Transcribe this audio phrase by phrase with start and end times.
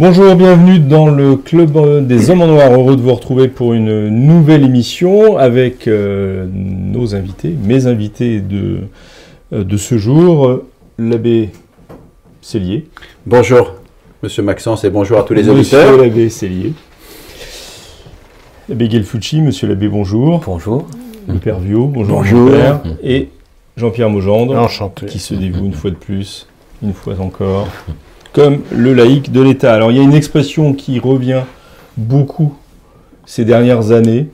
[0.00, 2.72] Bonjour, bienvenue dans le Club des Hommes en Noir.
[2.72, 8.78] Heureux de vous retrouver pour une nouvelle émission avec euh, nos invités, mes invités de,
[9.52, 10.60] euh, de ce jour,
[10.98, 11.50] l'abbé
[12.40, 12.86] Cellier.
[13.26, 13.74] Bonjour,
[14.22, 15.96] monsieur Maxence, et bonjour à tous les Monsieur auditeurs.
[15.98, 16.72] l'abbé Cellier.
[18.70, 20.40] L'abbé Gelfucci, monsieur l'abbé, bonjour.
[20.46, 20.86] Bonjour.
[21.28, 22.18] Le père Viau, bonjour.
[22.20, 22.40] Bonjour.
[22.48, 22.80] mon père.
[23.02, 23.28] Et
[23.76, 25.04] Jean-Pierre Maugendre, Enchanté.
[25.06, 26.48] qui se dévoue une fois de plus,
[26.82, 27.68] une fois encore,
[28.32, 29.74] comme le laïc de l'État.
[29.74, 31.42] Alors il y a une expression qui revient
[31.96, 32.54] beaucoup
[33.26, 34.28] ces dernières années,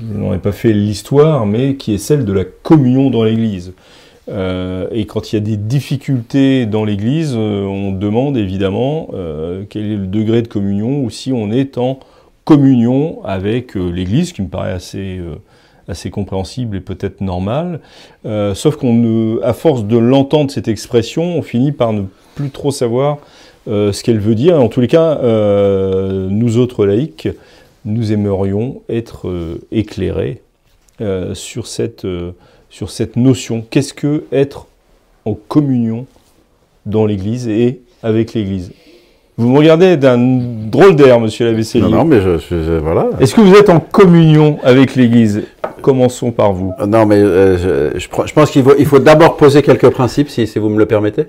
[0.00, 3.72] je n'en ai pas fait l'histoire, mais qui est celle de la communion dans l'Église.
[4.28, 9.64] Euh, et quand il y a des difficultés dans l'Église, euh, on demande évidemment euh,
[9.68, 11.98] quel est le degré de communion ou si on est en
[12.44, 17.80] communion avec l'Église, qui me paraît assez, compréhensible et peut-être normal.
[18.24, 22.02] Sauf qu'on, à force de l'entendre cette expression, on finit par ne
[22.34, 23.18] plus trop savoir
[23.68, 24.60] euh, ce qu'elle veut dire.
[24.60, 27.28] En tous les cas, euh, nous autres laïcs,
[27.84, 30.40] nous aimerions être euh, éclairés
[31.34, 32.06] sur, cette,
[32.70, 33.64] sur cette notion.
[33.68, 34.66] Qu'est-ce que être
[35.24, 36.06] en communion
[36.86, 38.70] dans l'Église et avec l'Église?
[39.36, 41.88] Vous me regardez d'un drôle d'air, monsieur Céline.
[41.88, 43.08] Non, non, mais je, je- je- voilà.
[43.18, 45.42] Est-ce que vous êtes en communion avec l'Église?
[45.80, 46.72] Commençons par vous.
[46.86, 50.68] Non, mais je, pense qu'il faut, il faut d'abord poser quelques principes, si, si vous
[50.68, 51.24] me le permettez.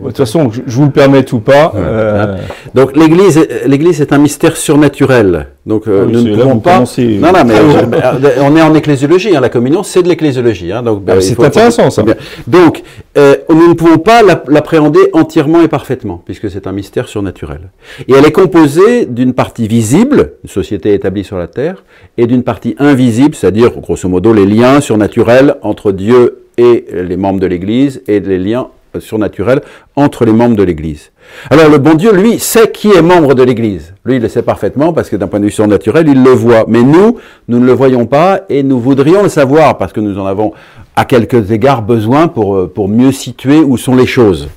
[0.00, 1.72] De toute façon, je, vous le permette ou pas.
[1.74, 1.80] Ouais.
[1.82, 2.36] euh,
[2.74, 5.48] Donc l'Église, est- l'Église est un mystère surnaturel.
[5.66, 6.74] Donc euh, Ah oui, nous ne pouvons pas.
[6.74, 9.36] commencez- Non, non, mais euh, on est en ecclésiologie.
[9.36, 10.72] hein, la communion, c'est de l'ecclésiologie.
[10.72, 12.02] Hein, donc Ah, ben, c'est intéressant, ça.
[12.02, 12.14] Bien.
[12.46, 12.82] Donc,
[13.18, 17.70] euh, nous ne pouvons pas l'app- l'appréhender entièrement et parfaitement, puisque c'est un mystère surnaturel.
[18.06, 21.84] Et elle est composée d'une partie visible, une société établie sur la terre,
[22.16, 27.40] et d'une partie invisible, c'est-à-dire, grosso modo, les liens surnaturels entre Dieu et les membres
[27.40, 28.68] de l'Église, et les liens
[29.00, 29.60] surnaturels
[29.96, 31.10] entre les membres de l'Église.
[31.50, 33.94] Alors, le bon Dieu, lui, sait qui est membre de l'Église.
[34.04, 36.64] Lui, il le sait parfaitement, parce que d'un point de vue surnaturel, il le voit.
[36.68, 40.18] Mais nous, nous ne le voyons pas, et nous voudrions le savoir, parce que nous
[40.18, 40.52] en avons
[40.96, 44.48] à quelques égards besoin pour, euh, pour mieux situer où sont les choses.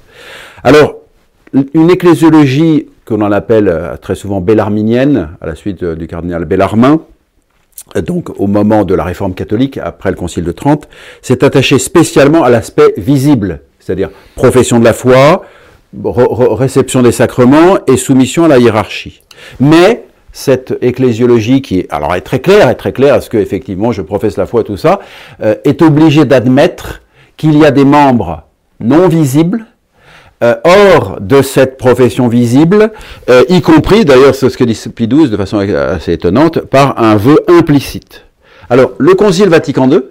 [0.63, 0.95] Alors,
[1.53, 6.45] une ecclésiologie que l'on appelle euh, très souvent bellarminienne, à la suite euh, du cardinal
[6.45, 7.01] Bellarmin,
[8.05, 10.87] donc au moment de la réforme catholique, après le Concile de Trente,
[11.21, 15.43] s'est attachée spécialement à l'aspect visible, c'est-à-dire profession de la foi,
[15.93, 19.21] réception des sacrements et soumission à la hiérarchie.
[19.59, 24.01] Mais cette ecclésiologie qui alors est très claire, est très claire, est-ce que effectivement je
[24.01, 24.99] professe la foi, tout ça,
[25.41, 27.01] euh, est obligée d'admettre
[27.35, 28.43] qu'il y a des membres
[28.79, 29.65] non visibles
[30.43, 32.91] euh, hors de cette profession visible,
[33.29, 36.99] euh, y compris, d'ailleurs, c'est ce que dit Pie XII de façon assez étonnante, par
[36.99, 38.25] un vœu implicite.
[38.67, 40.01] Alors, le Concile Vatican II,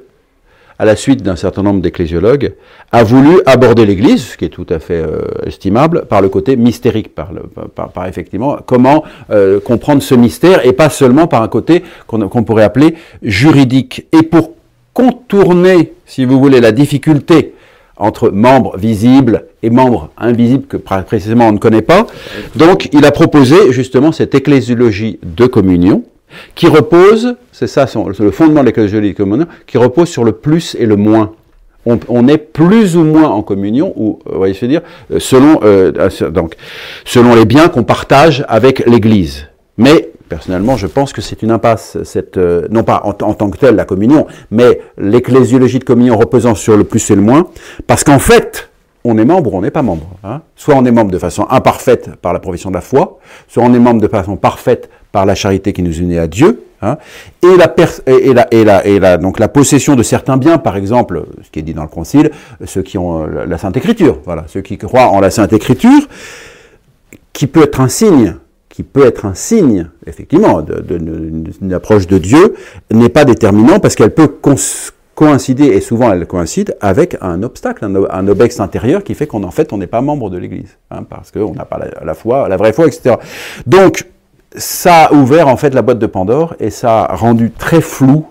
[0.80, 2.54] à la suite d'un certain nombre d'ecclésiologues,
[2.90, 6.56] a voulu aborder l'Église, ce qui est tout à fait euh, estimable, par le côté
[6.56, 11.48] mystérique, par, le, par, effectivement comment euh, comprendre ce mystère, et pas seulement par un
[11.48, 14.06] côté qu'on pourrait appeler juridique.
[14.18, 14.52] Et pour
[14.94, 17.52] contourner, si vous voulez, la difficulté
[17.98, 22.06] entre membres visibles et membres invisibles que pr- précisément on ne connaît pas.
[22.56, 26.04] Donc il a proposé justement cette ecclésiologie de communion
[26.54, 27.86] qui repose, c'est ça
[28.18, 31.32] le fondement de l'ecclésiologie de communion, qui repose sur le plus et le moins.
[31.86, 34.80] On, est plus ou moins en communion, ou euh, vous voyez ce que je veux
[34.80, 36.54] dire, euh, selon, euh, donc,
[37.06, 39.46] selon les biens qu'on partage avec l'Église.
[39.78, 43.50] Mais personnellement, je pense que c'est une impasse, cette, euh, non pas en, en tant
[43.50, 47.48] que telle la communion, mais l'ecclésiologie de communion reposant sur le plus et le moins,
[47.86, 48.69] parce qu'en fait,
[49.04, 50.06] on est membre ou on n'est pas membre.
[50.24, 50.42] hein.
[50.56, 53.18] Soit on est membre de façon imparfaite par la profession de la foi,
[53.48, 56.64] soit on est membre de façon parfaite par la charité qui nous unit à Dieu.
[57.42, 62.30] Et, la possession de certains biens, par exemple, ce qui est dit dans le Concile,
[62.64, 66.08] ceux qui ont euh, la, Sainte Écriture, voilà, ceux qui croient en la Sainte Écriture,
[67.32, 68.36] qui peut être un signe,
[68.68, 72.54] qui peut être un signe, effectivement, d'une approche de Dieu,
[72.90, 74.28] n'est pas déterminant parce qu'elle peut
[75.20, 78.26] coïncider, et souvent elle coïncide, avec un obstacle, un, un
[78.58, 81.52] intérieur qui fait qu'on en fait on n'est pas membre de l'Église, hein, parce qu'on
[81.52, 83.16] n'a pas la, la foi, la vraie foi, etc.
[83.66, 84.06] Donc,
[84.56, 88.29] ça a ouvert en fait la boîte de Pandore et ça a rendu très flou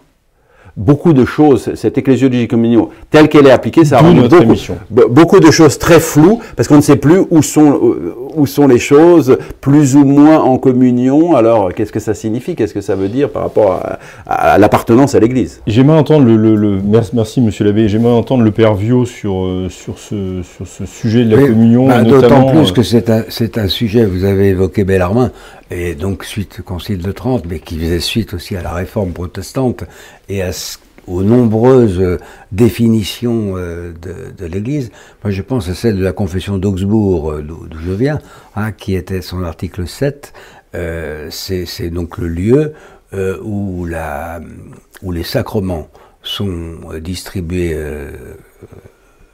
[0.80, 4.78] beaucoup de choses, cette ecclésiologie communion telle qu'elle est appliquée, ça rend notre beaucoup, émission.
[4.92, 8.46] be- beaucoup de choses très floues, parce qu'on ne sait plus où sont, euh, où
[8.48, 11.36] sont les choses, plus ou moins en communion.
[11.36, 12.56] Alors, qu'est-ce que ça signifie?
[12.56, 13.72] Qu'est-ce que ça veut dire par rapport
[14.26, 15.62] à, à l'appartenance à l'Église?
[15.68, 17.90] J'aimerais entendre le, le- le- merci, merci, Monsieur l'abbé.
[17.90, 21.50] J'aimerais entendre le Père Vio sur euh, sur ce sur ce sujet de la Oui,
[21.50, 22.04] communion, bah.
[22.04, 25.32] D'autant plus euh, que c'est un, c'est un sujet, vous avez évoqué Bellarmin,
[25.72, 29.12] et donc suite au Concile de Trente, mais qui faisait suite aussi à la réforme
[29.12, 29.84] protestante
[30.30, 30.42] et
[31.10, 32.18] aux nombreuses euh,
[32.52, 33.92] définitions euh,
[34.38, 34.92] de, l'Église.
[35.24, 38.20] Moi, je pense à celle de la Confession d'Augsbourg, euh, d'où je viens,
[38.56, 40.34] hein, qui était son article 7.
[40.76, 42.74] Euh, c'est donc le lieu
[43.42, 45.90] où, les sacrements
[46.22, 47.76] sont distribués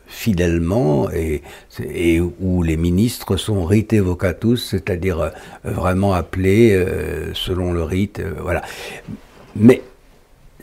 [0.08, 1.42] fidèlement et,
[2.40, 5.34] où les ministres sont rite vocatus, c'est-à-dire
[5.66, 6.86] vraiment appelés
[7.34, 8.22] selon le rite.
[8.42, 8.62] voilà.
[9.58, 9.82] Mais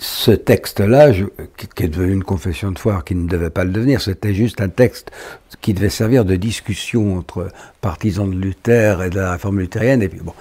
[0.02, 1.12] ce texte-là,
[1.56, 4.60] qui, est devenu une confession de foi, qui ne devait pas le devenir, c'était juste
[4.60, 5.12] un texte
[5.60, 7.49] qui devait servir de discussion entre
[7.81, 10.34] partisans de Luther et de la réforme luthérienne, et puis bon,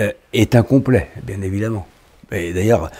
[0.00, 1.86] euh, est incomplet, bien évidemment.
[2.30, 2.90] Et d'ailleurs,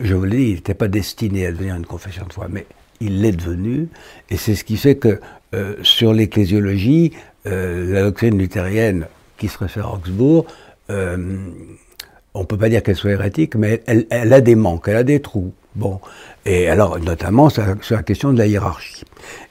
[0.00, 2.64] je vous l'ai dit, il n'était pas destiné à devenir une confession de foi, mais
[3.00, 3.88] il l'est devenu,
[4.30, 5.20] et c'est ce qui fait que
[5.54, 7.12] euh, sur l'ecclésiologie,
[7.46, 9.06] euh, la doctrine luthérienne
[9.36, 10.46] qui se réfère à Augsbourg,
[12.34, 14.96] on ne peut pas dire qu'elle soit hérétique, mais elle, elle a des manques, elle
[14.96, 15.52] a des trous.
[15.74, 16.00] Bon,
[16.44, 19.04] et alors notamment sur la- question de la hiérarchie.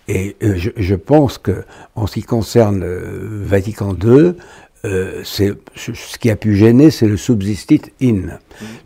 [0.07, 1.63] Et euh, je, je pense que
[1.95, 4.33] en ce qui concerne euh, Vatican II,
[4.85, 8.37] euh, c'est ce qui a pu gêner, c'est le subsistit in,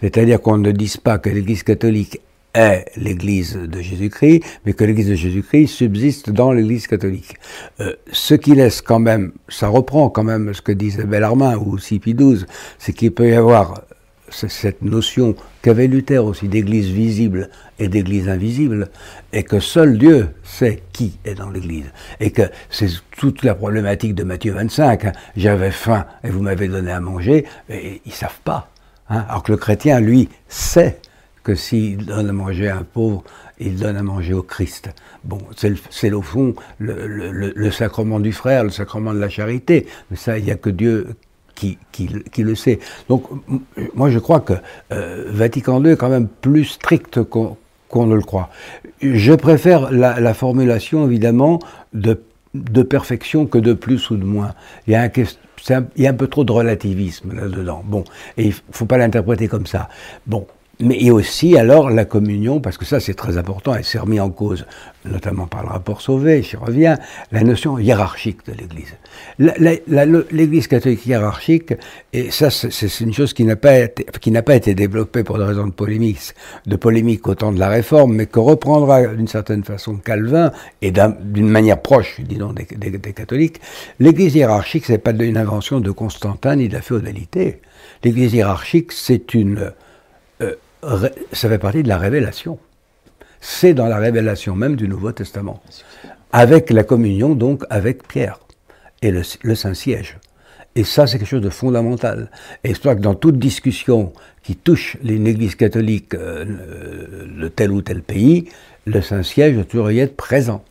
[0.01, 2.21] c'est-à-dire qu'on ne dise pas que l'Église catholique
[2.53, 7.36] est l'Église de Jésus-Christ, mais que l'Église de Jésus-Christ subsiste dans l'Église catholique.
[7.81, 11.74] Euh, ce qui laisse quand même, ça reprend quand même ce que disait Bellarmin ou
[11.74, 12.45] aussi Pie XII,
[12.80, 13.81] c'est qu'il peut y avoir
[14.30, 17.50] cette notion qu'avait Luther aussi d'église visible
[17.80, 18.89] et d'église invisible,
[19.33, 21.86] et que seul Dieu sait qui est dans l'église.
[22.19, 25.06] Et que c'est toute la problématique de Matthieu 25.
[25.06, 25.12] hein.
[25.36, 28.69] J'avais faim et vous m'avez donné à manger, et ils savent pas.
[29.10, 29.25] hein.
[29.30, 31.00] Alors que le chrétien, lui, sait
[31.44, 33.24] que s'il donne à manger à un pauvre,
[33.60, 34.89] il donne à manger au Christ.
[35.24, 35.38] Bon,
[35.92, 37.07] c'est au fond le-
[37.56, 39.86] le sacrement du frère, le sacrement de la charité.
[40.10, 41.10] Mais ça, il n'y a que Dieu
[41.56, 42.80] qui, qui, qui le sait.
[43.10, 43.60] Donc, m-
[43.96, 44.54] moi, je crois que
[44.92, 47.57] euh, Vatican II est quand même plus strict qu'on
[47.88, 48.50] qu'on ne le croit.
[49.02, 51.60] Je préfère la, la formulation, évidemment,
[51.94, 52.19] de,
[52.56, 54.54] de perfection que de plus ou de moins.
[54.88, 55.06] Il y a un,
[55.75, 57.84] un- il y a un peu trop de relativisme là-dedans.
[57.86, 58.04] Bon,
[58.38, 59.88] et il ne faut pas l'interpréter comme ça.
[60.25, 60.48] Bon,
[60.80, 64.30] mais aussi alors la communion, parce que ça c'est très important et c'est remis en
[64.30, 64.66] cause,
[65.06, 66.98] notamment par le rapport Sauvé, j'y reviens,
[67.31, 68.94] la notion hiérarchique de l'Église.
[70.31, 71.74] L'Église catholique hiérarchique,
[72.13, 74.06] et ça c'est une chose qui n'a pas été,
[74.42, 76.33] pas été développée pour des raisons de polémique,
[76.66, 80.51] de polémique au temps de la Réforme, mais que reprendra d'une certaine façon Calvin
[80.81, 83.62] et d'un- d'une manière proche, disons, des, des- des catholiques.
[84.00, 87.62] L'Église hiérarchique, c'est pas une invention de Constantin ni de la féodalité.
[88.04, 89.72] L'Église hiérarchique, c'est une
[91.32, 92.60] ça fait partie de la révélation.
[93.42, 95.62] C'est dans la révélation même du Nouveau Testament.
[96.32, 98.40] Avec la communion, donc, avec Pierre
[99.02, 100.18] et le, Saint-Siège.
[100.76, 102.30] Et ça, c'est quelque chose de fondamental.
[102.64, 104.12] Et je crois que dans toute discussion
[104.44, 106.46] qui touche une église catholique euh,
[107.40, 108.50] de tel ou tel pays,
[108.86, 110.64] le Saint-Siège doit toujours y être présent.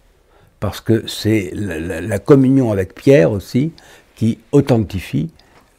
[0.60, 3.72] Parce que c'est la, communion avec Pierre aussi
[4.16, 5.30] qui authentifie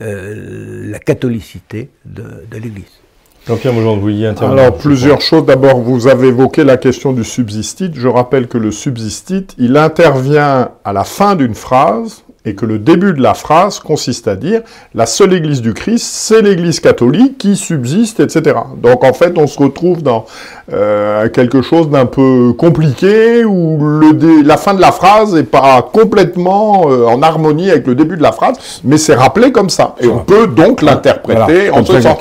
[0.02, 3.05] euh, la catholicité de l'Église.
[3.48, 5.46] Jean-Pierre vous vouliez intervenir Alors, plusieurs choses.
[5.46, 7.92] D'abord, vous avez évoqué la question du subsistit.
[7.94, 12.78] Je rappelle que le subsistit, il intervient à la fin d'une phrase et que le
[12.80, 14.62] début de la phrase consiste à dire
[14.94, 18.56] la seule Église du Christ, c'est l'Église catholique qui subsiste, etc.
[18.82, 20.26] Donc, en fait, on se retrouve dans
[20.72, 25.44] euh, quelque chose d'un peu compliqué où le dé- la fin de la phrase n'est
[25.44, 29.70] pas complètement euh, en harmonie avec le début de la phrase, mais c'est rappelé comme
[29.72, 29.96] ça.
[30.00, 32.18] Et on peut donc l'interpréter Voilà, en ce sens.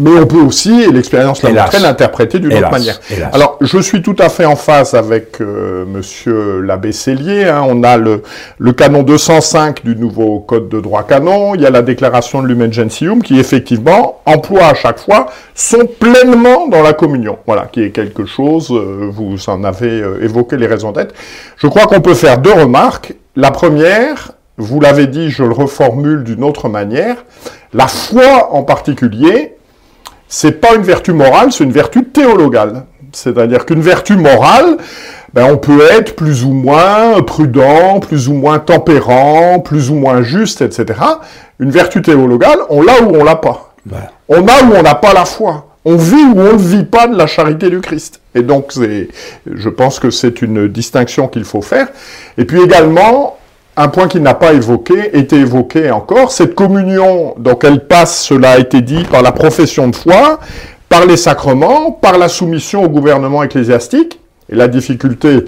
[0.00, 2.98] Mais on peut aussi, et l'expérience l'a montré, l'interpréter d'une autre manière.
[3.10, 3.28] hélas.
[3.34, 7.44] Alors, je suis tout à fait en phase avec euh, Monsieur l'abbé Cellier.
[7.44, 7.62] hein.
[7.68, 8.22] On a le,
[8.58, 11.54] le canon 205 du nouveau code de droit canon.
[11.54, 15.86] Il y a la déclaration de Lumen Gentium qui, effectivement, emploie à chaque fois, sont
[15.98, 17.36] pleinement dans la communion.
[17.46, 21.14] Voilà, qui est quelque chose, euh, vous en avez euh, évoqué les raisons d'être.
[21.58, 23.14] Je crois qu'on peut faire deux remarques.
[23.36, 27.16] La première, vous l'avez dit, je le reformule d'une autre manière.
[27.72, 29.54] La foi en particulier,
[30.30, 32.84] c'est pas une vertu morale, c'est une vertu théologale.
[33.12, 34.76] C'est-à-dire qu'une vertu morale,
[35.34, 40.22] ben, on peut être plus ou moins prudent, plus ou moins tempérant, plus ou moins
[40.22, 41.00] juste, etc.
[41.58, 43.74] Une vertu théologale, on l'a ou on l'a pas.
[44.28, 45.66] On a ou on n'a pas la foi.
[45.84, 48.20] on vit ou on ne vit pas de la charité du Christ.
[48.36, 51.88] Et donc, je pense que c'est une distinction qu'il faut faire.
[52.38, 53.38] Et puis également,
[53.76, 58.52] un point qui n'a pas évoqué, été évoqué encore, cette communion, donc elle passe, cela
[58.52, 60.40] a été dit, par la profession de foi,
[60.88, 64.20] par les sacrements, par la soumission au gouvernement ecclésiastique.
[64.48, 65.44] Et la difficulté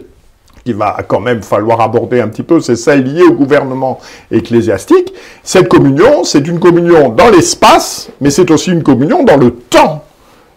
[0.65, 3.99] qu'il va quand même falloir aborder un petit peu, c'est celle liée au gouvernement
[4.31, 5.13] ecclésiastique.
[5.43, 10.05] Cette communion, c'est une communion dans l'espace, mais c'est aussi une communion dans le temps.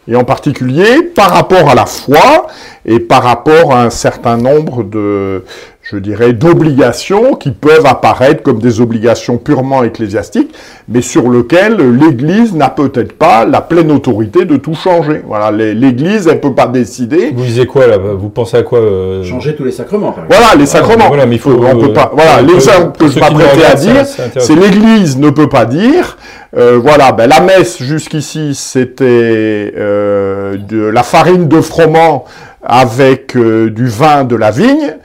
[0.07, 2.45] Et en particulier par rapport à la foi
[2.85, 5.43] et par rapport à un certain nombre de,
[5.91, 10.51] je dirais, d'obligations qui peuvent apparaître comme des obligations purement ecclésiastiques,
[10.89, 15.21] mais sur lesquelles l'Église n'a peut-être pas la pleine autorité de tout changer.
[15.27, 17.31] Voilà, l'Église, elle peut pas décider.
[17.35, 17.97] Vous disiez quoi là?
[17.97, 20.11] Vous pensez à quoi euh, Changer tous les sacrements.
[20.11, 20.25] Par.
[20.27, 21.07] Voilà, les sacrements.
[21.07, 21.51] voilà, mais il faut.
[21.51, 22.11] On peut pas.
[22.15, 26.17] Voilà, l'exemple que je m'apprêtais à dire, c'est l'Église ne peut pas dire.
[26.57, 32.25] Euh, voilà, ben, la messe jusqu'ici, c'était euh, de la farine de froment
[32.63, 34.95] avec euh, du vin de la vigne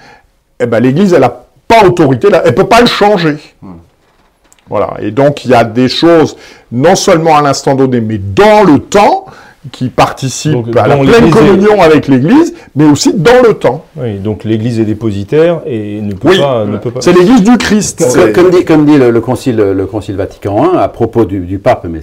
[0.61, 1.35] eh ben, l'Église, elle n'a
[1.67, 3.39] pas autorité, elle ne peut pas le changer.
[4.69, 4.95] Voilà.
[5.01, 6.37] Et donc, il y a des choses,
[6.71, 9.27] non seulement à l'instant donné, mais dans le temps,
[9.73, 13.85] qui participent à la pleine communion avec l'Église, mais aussi dans le temps.
[13.97, 17.03] Oui, donc l'Église est dépositaire et ne peut, pas, ne peut pas.
[17.03, 18.03] C'est l'Église du Christ.
[18.35, 22.01] Comme, dit, comme dit le, concile, le concile Vatican I à propos du, pape, mais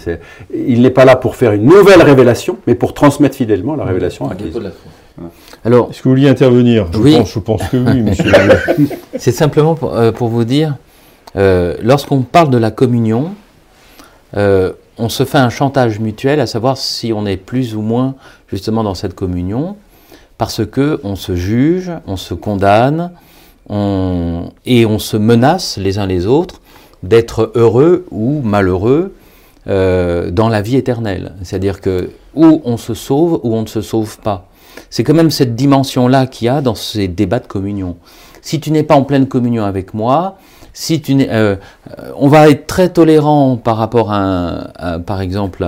[0.54, 4.30] il n'est pas là pour faire une nouvelle révélation, mais pour transmettre fidèlement la révélation
[4.30, 4.60] à l'Église.
[5.67, 6.88] Alors, est-ce que vous vouliez intervenir?
[6.93, 7.17] Je, oui.
[7.17, 8.31] pense, je pense que oui, monsieur.
[9.17, 10.77] C'est simplement pour, euh, pour, vous dire,
[11.36, 13.31] euh, lorsqu'on parle de la communion,
[14.38, 18.15] euh, on se fait un chantage mutuel, à savoir si on est plus ou moins
[18.47, 19.75] justement dans cette communion,
[20.38, 23.12] parce que on se juge, on se condamne,
[23.67, 26.62] on, et on se menace les uns les autres
[27.03, 29.13] d'être heureux ou malheureux
[29.67, 31.33] euh, dans la vie éternelle.
[31.43, 34.47] C'est-à-dire que ou on se sauve ou on ne se sauve pas.
[34.89, 37.98] C'est quand même cette dimension-là qu'il y a dans ces débats de communion.
[38.41, 40.38] Si tu n'es pas en pleine communion avec moi,
[40.74, 41.55] si tu euh,
[42.15, 45.65] on va être très tolérant par rapport à, par exemple,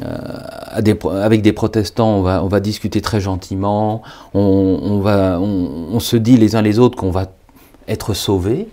[0.00, 6.62] avec des protestants, on va, discuter très gentiment, on, va, on, se dit les uns
[6.62, 7.26] les autres qu'on va
[7.88, 8.68] être sauvés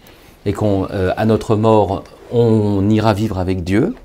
[0.46, 3.96] et qu'à euh, notre mort, on ira vivre avec Dieu,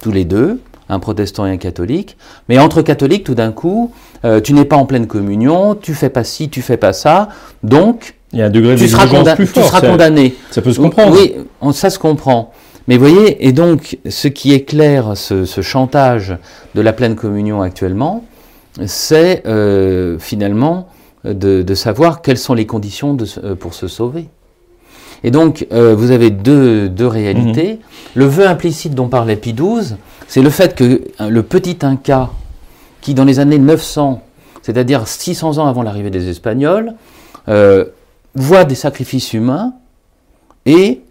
[0.00, 2.16] tous les deux, un protestant et un catholique.
[2.48, 3.92] Mais entre catholiques, tout d'un coup,
[4.24, 7.28] euh, tu n'es pas en pleine communion, tu fais pas ci, tu fais pas ça,
[7.62, 10.34] donc il y a un degré tu seras, plus fort, tu seras condamné.
[10.50, 11.16] Ça peut se comprendre.
[11.16, 11.34] Oui,
[11.72, 12.52] ça se comprend.
[12.88, 16.36] Mais voyez, et donc ce qui éclaire ce, ce chantage
[16.74, 18.24] de la pleine communion actuellement,
[18.86, 20.88] c'est euh, finalement
[21.24, 24.28] de, de, savoir quelles sont les conditions de, euh, pour se sauver.
[25.26, 27.72] Et donc, euh, vous avez deux, deux réalités.
[27.72, 27.78] Mhm.
[28.14, 29.96] Le vœu implicite dont parlait Pie XII,
[30.28, 32.30] c'est le fait que le petit Inca,
[33.00, 34.22] qui dans les années 900,
[34.62, 36.94] c'est-à-dire 600 ans avant l'arrivée des Espagnols,
[37.48, 37.86] euh,
[38.36, 39.74] voit des sacrifices humains
[40.64, 41.02] et,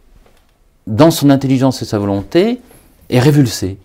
[0.88, 2.62] dans son intelligence et sa volonté,
[3.10, 3.78] est révulsé.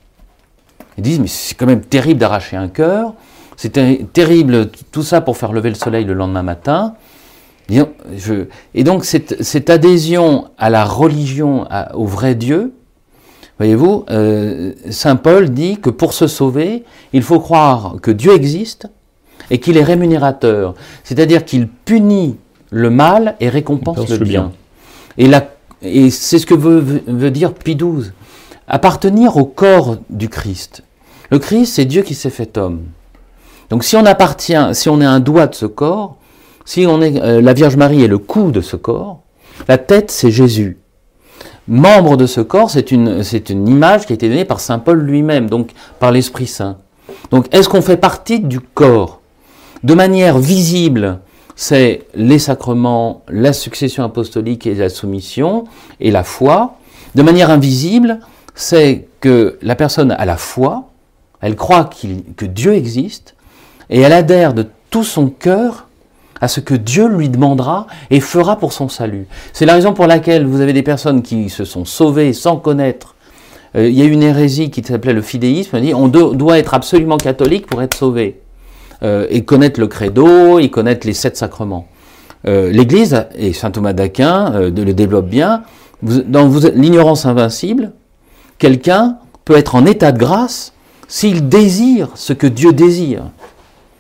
[0.97, 3.15] Ils disent, mais c'est quand même terrible d'arracher un cœur,
[3.57, 6.95] c'est terrible tout ça pour faire lever le soleil le lendemain matin.
[8.75, 12.73] Et donc cette, adhésion à la religion, au vrai Dieu,
[13.59, 18.89] voyez-vous, euh, Saint Paul dit que pour se sauver, il faut croire que Dieu existe
[19.51, 20.75] et qu'il est rémunérateur,
[21.05, 22.37] c'est-à-dire qu'il punit
[22.71, 24.53] le mal et récompense le bien.
[25.83, 28.13] Et, c'est ce que veut, dire Pie XII.
[28.69, 30.83] Appartenir au corps du Christ.
[31.31, 32.83] Le Christ, c'est Dieu qui s'est fait homme.
[33.71, 36.17] Donc si on appartient, si on est un doigt de ce corps,
[36.71, 39.23] si on est euh, la Vierge Marie est le cou de ce corps,
[39.67, 40.79] la tête c'est Jésus.
[41.67, 44.79] Membre de ce corps, c'est une, c'est une image qui a été donnée par Saint
[44.79, 46.79] Paul lui-même, donc par l'Esprit Saint.
[47.33, 49.21] Donc est-ce qu'on fait partie du corps?
[49.83, 51.19] De manière visible,
[51.57, 55.65] c'est les sacrements, la succession apostolique et la soumission
[55.99, 56.77] et la foi.
[57.17, 58.21] De manière invisible,
[58.55, 60.89] c'est que la personne a la foi,
[61.41, 61.91] elle croit
[62.37, 63.35] que Dieu existe,
[63.89, 65.89] et elle adhère de tout son cœur
[66.41, 69.27] à ce que Dieu lui demandera et fera pour son salut.
[69.53, 73.15] C'est la raison pour laquelle vous avez des personnes qui se sont sauvées sans connaître.
[73.77, 76.75] Euh, il y a une hérésie qui s'appelait le fidéisme, on dit on doit être
[76.75, 78.41] absolument catholique pour être sauvé.
[79.03, 81.89] Euh, et connaître le credo, et connaître les sept sacrements.
[82.47, 85.63] Euh, L'Église, et saint Thomas d'Aquin le développe bien,
[86.03, 87.93] dans l'ignorance invincible,
[88.59, 90.73] quelqu'un peut être en état de grâce
[91.09, 93.25] s'il désire ce que Dieu désire.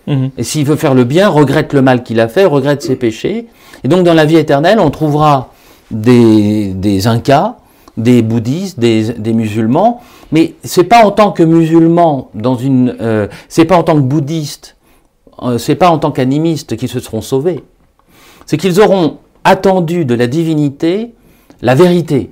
[0.07, 0.30] Mhm.
[0.38, 3.47] Et s'il veut faire le bien, regrette le mal qu'il a fait, regrette ses péchés.
[3.85, 5.52] Et donc dans la vie éternelle, on trouvera
[5.90, 7.57] des, incas,
[7.97, 10.00] des bouddhistes, des, musulmans,
[10.33, 14.00] mais c'est pas en tant que musulmans dans une, euh, c'est pas en tant que
[14.00, 14.76] bouddhistes,
[15.42, 17.64] euh, c'est pas en tant qu'animistes qu'ils se seront sauvés.
[18.47, 21.14] C'est qu'ils auront attendu de la divinité
[21.62, 22.30] la vérité.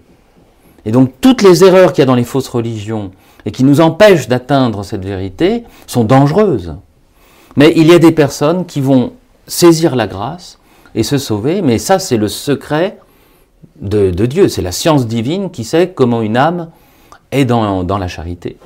[0.84, 3.10] Et donc toutes les erreurs qu'il y a dans les fausses religions
[3.44, 6.76] et qui nous empêchent d'atteindre cette vérité sont dangereuses.
[7.58, 9.14] Mais il y a des personnes qui vont
[9.48, 10.60] saisir la grâce
[10.94, 12.98] et se sauver, mais ça c'est le secret
[13.80, 16.68] de, Dieu, c'est la science divine qui sait comment une âme
[17.32, 18.58] est dans, la charité.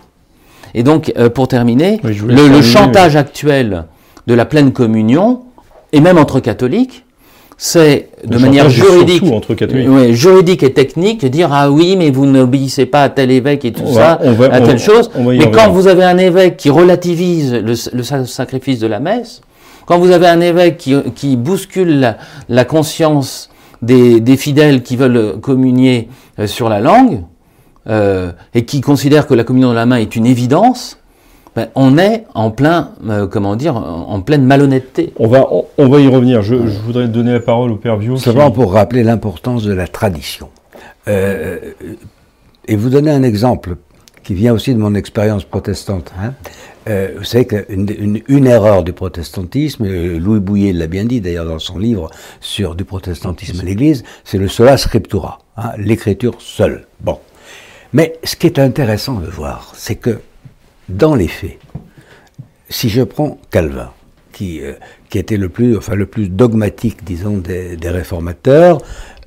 [0.75, 3.87] Et donc, euh, pour terminer, le, chantage actuel
[4.27, 5.41] de la pleine communion,
[5.93, 7.07] et même entre catholiques,
[7.65, 9.55] c'est de manière juridique, entre
[10.11, 13.87] juridique et technique, dire ah oui, mais vous n'obéissez pas à tel évêque et tout
[13.87, 14.19] ça,
[14.51, 15.09] à telle chose.
[15.17, 17.77] mais quand vous avez un évêque qui relativise le,
[18.27, 19.43] sacrifice de la messe,
[19.87, 20.77] quand vous avez un évêque
[21.15, 22.17] qui, bouscule
[22.49, 23.49] la, conscience
[23.81, 26.09] des, fidèles qui veulent communier
[26.41, 27.23] euh, sur la langue,
[27.89, 30.99] euh, et qui considère que la communion de la main est une évidence,
[31.55, 35.13] ben, on est en plein, euh, comment dire, en, pleine malhonnêteté.
[35.19, 36.43] On va, on, va y revenir.
[36.43, 38.17] Je, voudrais donner la parole au Père Vio.
[38.17, 40.49] Simplement pour rappeler l'importance de la tradition.
[41.09, 41.59] Euh,
[42.67, 43.77] et vous donner un exemple
[44.23, 46.13] qui vient aussi de mon expérience protestante.
[46.19, 46.33] Hein.
[46.89, 49.87] Euh, vous savez qu'une une, erreur du protestantisme,
[50.19, 54.39] Louis Bouillet l'a bien dit d'ailleurs dans son livre sur du protestantisme à l'Église, c'est
[54.39, 56.87] le sola scriptura, hein, l'écriture seule.
[57.01, 57.19] Bon.
[57.93, 60.21] Mais ce qui est intéressant de voir, c'est que
[60.89, 61.59] dans les faits,
[62.69, 63.93] si je prends Calvin,
[64.33, 64.73] qui, euh,
[65.11, 68.83] qui était le plus, enfin, le plus dogmatique, disons, des, réformateurs,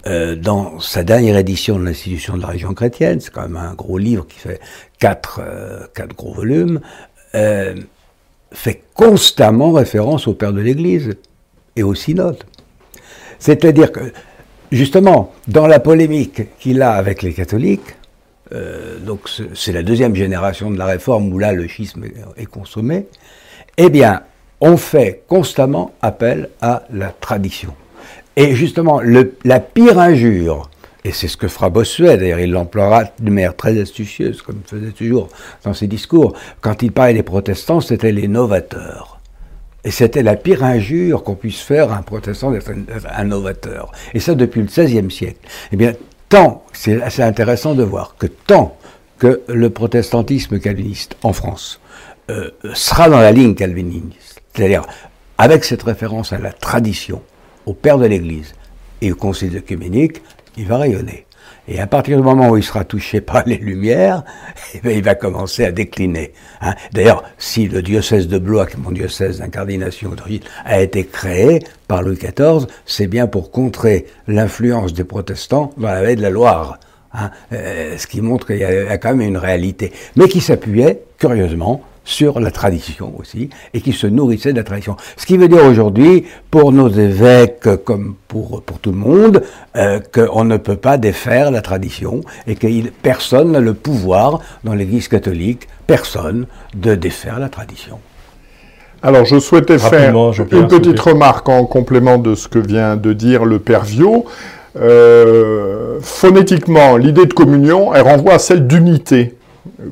[0.08, 3.74] euh, dans sa dernière édition de l'Institution de la région chrétienne, c'est quand même un
[3.74, 4.60] gros livre qui fait
[5.00, 6.82] quatre, euh, quatre gros volumes,
[8.52, 11.18] fait constamment référence au Père de l'Église
[11.76, 12.42] et au synode.
[13.38, 14.14] C'est-à-dire que,
[14.72, 17.96] justement, dans la polémique qu'il a avec les catholiques,
[18.52, 22.04] euh, donc c'est la deuxième génération de la réforme où là le schisme
[22.38, 23.08] est, consommé,
[23.78, 24.22] eh bien,
[24.62, 27.74] on fait constamment appel à la tradition.
[28.36, 30.70] Et justement, la pire injure,
[31.04, 34.70] et c'est ce que fera Bossuet, d'ailleurs il l'emploiera de manière très astucieuse, comme il
[34.70, 35.30] faisait toujours
[35.64, 39.16] dans ses discours, quand il parlait des protestants, c'était les novateurs.
[39.84, 42.72] Et c'était la pire injure qu'on puisse faire à un protestant d'être
[43.16, 43.92] un, novateur.
[44.16, 45.38] Et ça depuis le XVIe siècle.
[45.72, 45.94] Eh bien,
[46.74, 48.78] c'est assez intéressant de voir que tant
[49.18, 51.80] que le protestantisme calviniste en France
[52.30, 54.84] euh, sera dans la ligne calviniste, c'est-à-dire
[55.38, 57.22] avec cette référence à la tradition,
[57.66, 58.54] au Père de l'Église
[59.02, 60.22] et au Concile œcuménique,
[60.58, 61.25] il va rayonner.
[61.68, 64.24] Et à partir du moment où il sera touché par les Lumières,
[64.84, 66.32] eh il va commencer à décliner.
[66.62, 66.76] Hein.
[66.94, 70.16] D'ailleurs, si le diocèse de Blois, mon diocèse d'incardination
[70.66, 76.02] a été créé par Louis XIV, c'est bien pour contrer l'influence des protestants dans la
[76.02, 76.80] vallée de la Loire.
[77.14, 77.32] Hein.
[77.54, 79.92] Euh, ce qui montre qu'il y a quand même une réalité.
[80.16, 84.96] Mais qui s'appuyait, curieusement, sur la tradition aussi, et qui se nourrissait de la tradition.
[85.18, 89.42] Ce qui veut dire aujourd'hui, pour nos évêques comme pour, pour tout le monde,
[89.76, 92.68] euh, qu'on ne peut pas défaire la tradition, et que
[93.02, 98.00] personne n'a le pouvoir dans l'Église catholique, personne, de défaire la tradition.
[99.02, 100.16] Alors, je souhaitais faire
[100.52, 104.26] une petite remarque en complément de ce que vient de dire le Père Viau.
[104.78, 109.36] Euh, phonétiquement, l'idée de communion, elle renvoie à celle d'unité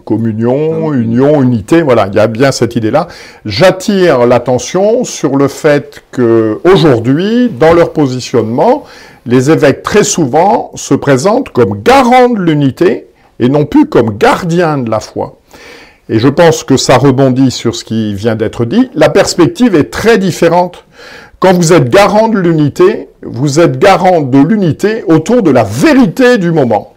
[0.05, 3.07] communion, union, unité, voilà, il y a bien cette idée-là.
[3.45, 8.83] J'attire l'attention sur le fait que aujourd'hui, dans leur positionnement,
[9.25, 13.07] les évêques très souvent se présentent comme garants de l'unité
[13.39, 15.37] et non plus comme gardiens de la foi.
[16.09, 18.89] Et je pense que ça rebondit sur ce qui vient d'être dit.
[18.93, 20.85] La perspective est très différente.
[21.39, 26.37] Quand vous êtes garant de l'unité, vous êtes garant de l'unité autour de la vérité
[26.37, 26.93] du moment.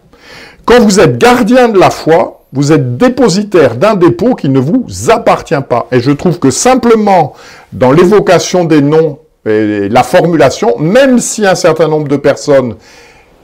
[0.65, 4.85] Quand vous êtes gardien de la foi, vous êtes dépositaire d'un dépôt qui ne vous
[5.09, 5.87] appartient pas.
[5.91, 7.33] Et je trouve que simplement
[7.73, 12.75] dans l'évocation des noms et la formulation, même si un certain nombre de personnes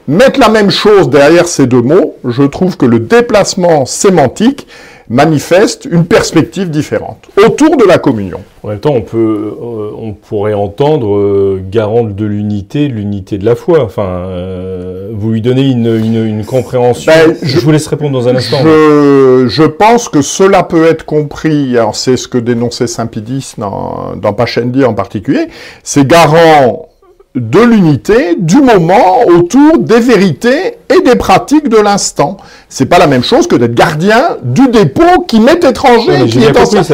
[0.08, 4.66] mettent la même chose derrière ces deux mots, je trouve que le déplacement sémantique
[5.10, 8.40] manifeste une perspective différente autour de la communion.
[8.62, 13.44] En même temps, on, peut, euh, on pourrait entendre euh, garante de l'unité, l'unité de
[13.44, 13.84] la foi.
[13.84, 17.12] Enfin, euh, vous lui donnez une, une, compréhension.
[17.12, 18.56] Ben, je, vous laisse répondre dans un instant.
[18.62, 24.32] Je, je pense que cela peut être compris, c'est ce que dénonçait Saint-Pédis dans, dans
[24.32, 25.48] Pachendi en particulier,
[25.82, 26.88] c'est garant
[27.34, 32.36] de l'unité du moment autour des vérités et des pratiques de l'instant.
[32.68, 36.50] C'est pas la même chose que d'être gardien du dépôt qui m'est étranger qui est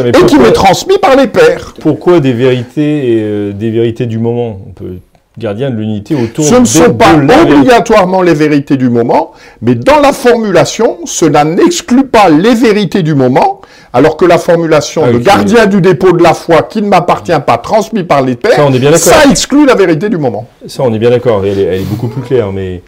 [0.09, 1.75] et qui m'est transmis par les pères.
[1.81, 4.59] Pourquoi des vérités et euh, des vérités du moment?
[4.67, 4.95] On peut
[5.39, 10.01] gardien de l'unité autour Ce ne sont pas obligatoirement les vérités du moment, mais dans
[10.01, 13.61] la formulation, cela n'exclut pas les vérités du moment,
[13.93, 17.33] alors que la formulation Ah, de gardien du dépôt de la foi qui ne m'appartient
[17.47, 19.13] pas, transmis par les pères, Ça, on est bien d'accord.
[19.13, 20.47] ça exclut la vérité du moment.
[20.67, 21.43] Ça, on est bien d'accord.
[21.45, 22.83] Elle, est- elle est beaucoup plus claire, mais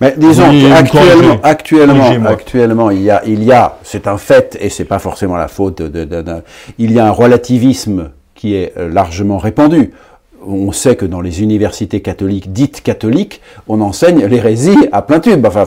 [0.00, 1.38] Mais disons Oui, actuellement,
[2.28, 5.48] actuellement, il y a, il y a, c'est un fait, et c'est pas forcément la
[5.48, 6.42] faute de, de- de-
[6.78, 9.92] il y a un relativisme qui est euh, largement répandu.
[10.46, 15.44] On sait que dans les universités catholiques, dites catholiques, on enseigne l'hérésie à plein tube.
[15.44, 15.64] Enfin,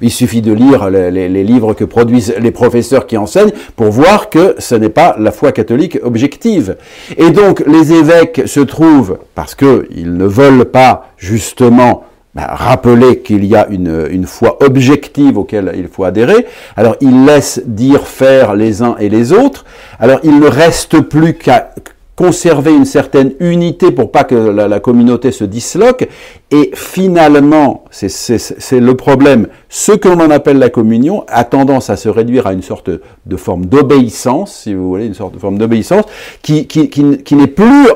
[0.00, 4.54] il suffit de lire les, livres que produisent les professeurs qui enseignent pour voir que
[4.58, 6.76] ce n'est pas la foi catholique objective.
[7.16, 13.46] Et donc, les évêques se trouvent, parce qu'ils ne veulent pas, justement, bah, rappeler qu'il
[13.46, 16.46] y a une, foi objective auquel il faut adhérer.
[16.76, 19.64] Alors il laisse dire faire les uns et les autres.
[19.98, 21.70] Alors il ne reste plus qu'à
[22.18, 26.08] conserver une certaine unité pour pas que la, communauté se disloque.
[26.50, 32.08] Et finalement, c'est- le problème, ce que l'on appelle la communion a tendance à se
[32.08, 36.06] réduire à une sorte de forme d'obéissance, si vous voulez, une sorte de forme d'obéissance,
[36.42, 37.86] qui, qui, qui, qui n'est plus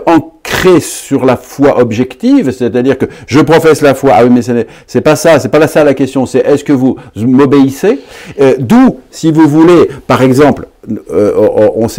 [0.53, 5.01] ancrée sur la foi objective, c'est-à-dire que je professe la foi, ah oui mais c'est
[5.01, 8.01] pas ça, c'est pas ça la question, c'est est-ce que vous m'obéissez?
[8.41, 10.67] Euh, D'où, si vous voulez, par exemple,
[11.13, 11.33] euh,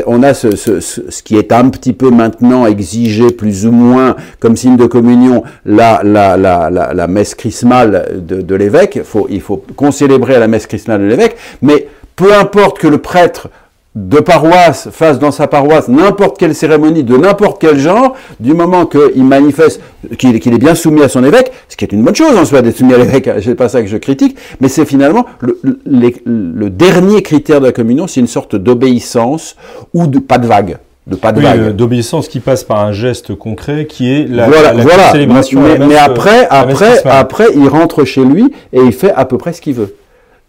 [0.07, 4.75] on, a ce, qui est un petit peu maintenant exigé plus ou moins comme signe
[4.75, 10.67] de communion, la, la, la, la, messe chrismale de, l'évêque, il faut concélébrer la messe
[10.67, 13.49] chrismale de l'évêque, mais peu importe que le prêtre
[13.95, 18.88] de paroisse fasse dans sa paroisse n'importe quelle cérémonie de n'importe quel genre, du moment
[18.88, 19.82] qu'il manifeste
[20.17, 22.63] qu'il est bien soumis à son évêque, ce qui est une bonne chose en soi
[22.63, 25.79] d'être soumis à l'évêque, c'est pas ça que je critique, mais c'est finalement le, le-
[25.86, 29.56] les- le dernier critère de la communion, c'est une sorte d'obéissance
[29.93, 31.60] ou de pas de vague, de pas de oui, vague.
[31.60, 35.12] euh, d'obéissance qui passe par un geste concret qui est la, voilà, la voilà.
[35.12, 35.62] célébration.
[35.62, 39.53] Mais, euh, après, après, après, il rentre chez lui et il fait à peu près
[39.53, 39.95] ce qu'il veut.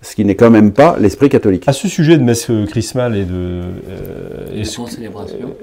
[0.05, 1.65] Ce qui n'est quand même pas l'esprit catholique.
[1.67, 3.33] À ce sujet de messe euh, chrismale et de,
[3.89, 4.61] euh,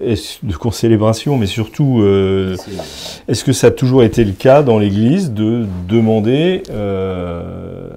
[0.03, 2.55] est-ce- de concélébration, mais surtout, euh,
[3.27, 7.89] est-ce que ça a toujours été le cas dans l'Église de demander euh,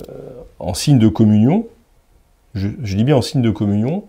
[0.59, 1.67] en signe de communion,
[2.55, 4.05] je, je dis bien en signe de communion,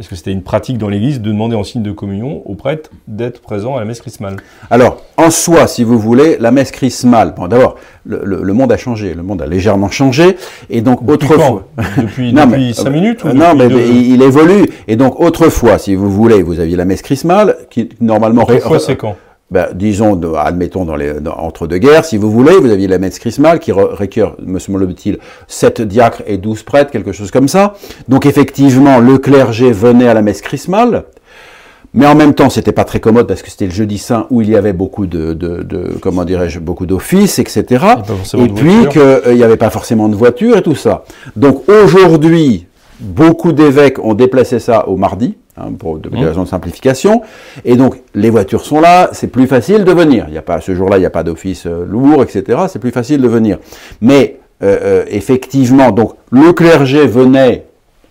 [0.00, 2.90] est-ce que c'était une pratique dans l'Église de demander en signe de communion aux prêtres
[3.08, 4.36] d'être présents à la messe chrismale.
[4.70, 7.74] Alors, en soi, si vous voulez, la messe chrismale, bon, d'abord,
[8.06, 10.36] le, le- le monde a changé, le monde a légèrement changé,
[10.70, 11.64] et donc Depuis autrefois...
[11.76, 12.02] quand?
[12.02, 14.66] Depuis, Non, depuis mais- cinq minutes ou Euh, non, mais, deux- mais il, il évolue,
[14.86, 18.42] et donc autrefois, si vous voulez, vous aviez la messe chrismale, qui normalement...
[18.42, 19.16] Autrefois, c'est quand?
[19.50, 22.98] Ben, disons, admettons, dans les, dans- entre deux guerres, si vous voulez, vous aviez la
[22.98, 27.48] messe chrismale qui re- requiert, me semble-t-il, sept diacres et douze prêtres, quelque chose comme
[27.48, 27.74] ça.
[28.08, 31.04] Donc effectivement, le clergé venait à la messe chrismale,
[31.94, 34.42] mais en même temps, c'était pas très commode parce que c'était le jeudi saint où
[34.42, 37.64] il y avait beaucoup de, de, de comment dirais-je, beaucoup d'offices, etc.
[38.44, 38.74] Et puis
[39.24, 41.04] qu'il n'y avait pas forcément de voiture et tout ça.
[41.36, 42.66] Donc aujourd'hui,
[43.00, 46.24] beaucoup d'évêques ont déplacé ça au mardi, hein, pour de- des Mmh.
[46.24, 47.22] raisons de simplification.
[47.64, 50.26] Et donc les voitures sont là, c'est plus facile de venir.
[50.28, 52.58] Il y a pas ce jour-là, il n'y a pas d'office euh, lourd, etc.
[52.68, 53.58] C'est plus facile de venir.
[54.00, 57.64] Mais euh, euh, effectivement, donc le clergé venait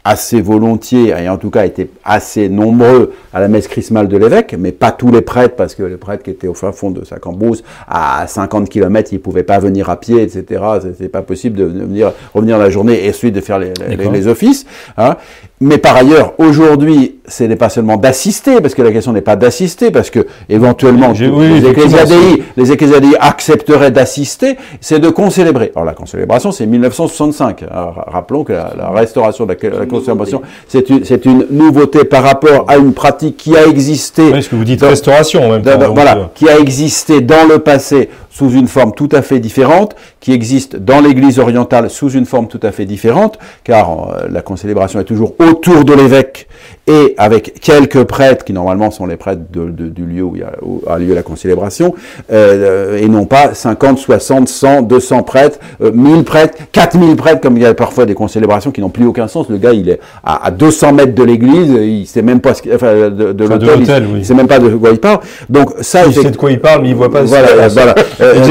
[0.10, 4.56] assez volontiers, et en tout cas étaient assez nombreux à la messe chrismale de l'évêque,
[4.58, 7.04] mais pas tous les prêtres, parce que les prêtres qui étaient au fin fond de
[7.04, 10.64] sa cambrousse, à 50 km, ils ne pouvaient pas venir à pied, etc.
[10.82, 14.14] C'était pas possible de venir, revenir la journée et ensuite de faire les, les- D'accord.
[14.14, 14.66] les offices.
[14.98, 15.18] hein.
[15.60, 19.36] Mais par ailleurs, aujourd'hui, ce n'est pas seulement d'assister, parce que la question n'est pas
[19.36, 22.72] d'assister, parce que éventuellement, oui, les ecclésiadei, les
[23.20, 25.72] accepteraient d'assister, c'est de concélébrer.
[25.76, 27.64] Alors la concélébration, c'est 1965.
[27.72, 32.66] Alors, rappelons que la, la restauration de la, la concélébration, c'est une, nouveauté par rapport
[32.68, 35.64] à une pratique qui a existé Oui, ce que vous dites dans- restauration en même
[35.64, 35.94] temps.
[35.94, 39.96] voilà, euh, qui a existé dans le passé sous une forme tout à fait différente,
[40.20, 44.42] qui existe dans l'Église orientale sous une forme tout à fait différente, car euh, la
[44.42, 46.48] concélébration est toujours autour de l'évêque
[46.86, 50.40] et avec quelques prêtres qui normalement sont les prêtres de- de- du lieu où, il
[50.42, 51.94] y a, où a lieu la concélébration,
[52.32, 57.58] euh, et non pas 50, 60, 100, 200 prêtres, euh, 1000 prêtres, 4000 prêtres, comme
[57.58, 59.50] il y a parfois des concélébrations qui n'ont plus aucun sens.
[59.50, 62.62] Le gars, il est à, à 200 mètres de l'église, il sait même pas ce
[62.62, 64.26] qu'il- enfin, de, de l'hôtel, il- l'hôtel, il, oui.
[64.26, 65.20] sait même pas de quoi il parle.
[65.50, 67.24] Donc ça, il sait de quoi il parle, mais il voit pas.
[67.24, 67.96] ce voilà, voilà.
[68.36, 68.44] Euh,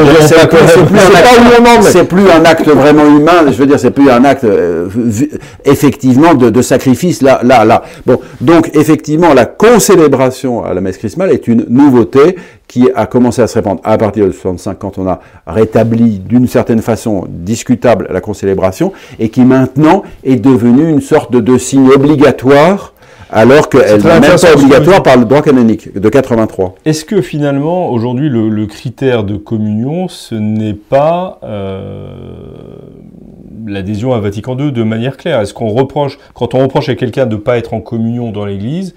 [1.82, 3.44] c'est plus, un acte- vraiment humain.
[3.46, 4.88] Je veux dire, c'est plus un acte euh,
[5.64, 7.82] effectivement de, de sacrifice là, là, là.
[8.06, 12.36] Bon, donc effectivement, la concélébration à la messe chrismale est une nouveauté
[12.68, 16.48] qui a commencé à se répandre à partir de 65 quand on a rétabli d'une
[16.48, 21.88] certaine façon discutable la concélébration et qui maintenant est devenue une sorte de, de signe
[21.90, 22.92] obligatoire
[23.30, 26.76] alors qu'elle n'est même pas obligatoire par le droit canonique de 83.
[26.84, 32.08] Est-ce que finalement, aujourd'hui, le, le critère de communion, ce n'est pas euh,
[33.66, 35.40] l'adhésion à Vatican II de manière claire?
[35.40, 38.44] Est-ce qu'on reproche, quand on reproche à quelqu'un de ne pas être en communion dans
[38.44, 38.94] l'Église,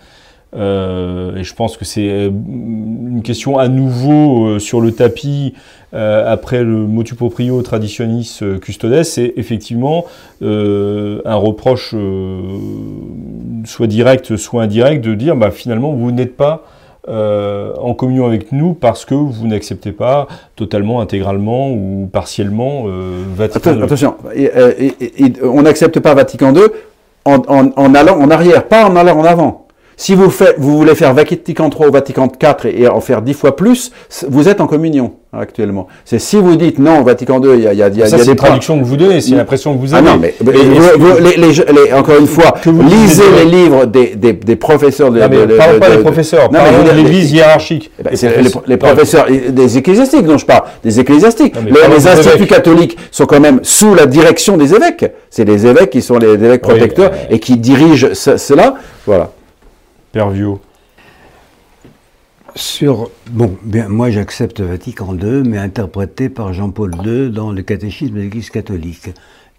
[0.55, 5.53] euh, et je pense que c'est euh, une question à nouveau euh, sur le tapis
[5.93, 10.05] euh, après le motu proprio traditionis euh, custodes, c'est effectivement
[10.41, 12.41] euh, un reproche euh,
[13.65, 16.63] soit direct, soit indirect, de dire bah, finalement vous n'êtes pas
[17.07, 23.23] euh, en communion avec nous parce que vous n'acceptez pas totalement, intégralement ou partiellement euh,
[23.35, 23.83] Vatican II.
[23.83, 24.43] Attention, et,
[24.79, 26.63] et- et- et on n'accepte pas Vatican II
[27.25, 29.65] en, en- en allant en arrière, pas en allant en avant.
[30.01, 33.21] Si vous, faites, vous voulez faire Vatican III ou Vatican IV et, et en faire
[33.21, 33.91] dix fois plus,
[34.29, 35.87] vous êtes en communion actuellement.
[36.05, 38.15] C'est si vous dites non, Vatican II, il y a, y a- y a- Ça,
[38.15, 38.45] y a des une points.
[38.47, 40.07] traduction que vous donnez, c'est l'impression que vous Ah avez.
[40.07, 41.51] non, mais, mais Et- vous- vous- les- les-
[41.85, 45.45] les- encore une fois, lisez les livres des, des, des professeurs de, Ah, mais de-
[45.47, 47.91] de- parlons pas de- des de- professeurs, Non, mais de l'église hiérarchique.
[47.99, 51.55] Eh ben, Les professeurs- les professeurs, et des ecclésiastiques dont je parle, des ecclésiastiques.
[51.55, 52.49] Non, mais les instituts évêques.
[52.49, 55.11] catholiques sont quand même sous la direction des évêques.
[55.29, 58.75] C'est les évêques qui sont les évêques Oui, protecteurs euh, et qui dirigent ce- cela.
[59.05, 59.31] Voilà.
[60.11, 60.59] Pervio.
[62.55, 68.15] Sur, bon, bien, moi j'accepte Vatican II, mais interprété par Jean-Paul II dans le catéchisme
[68.15, 69.11] de l'Église catholique,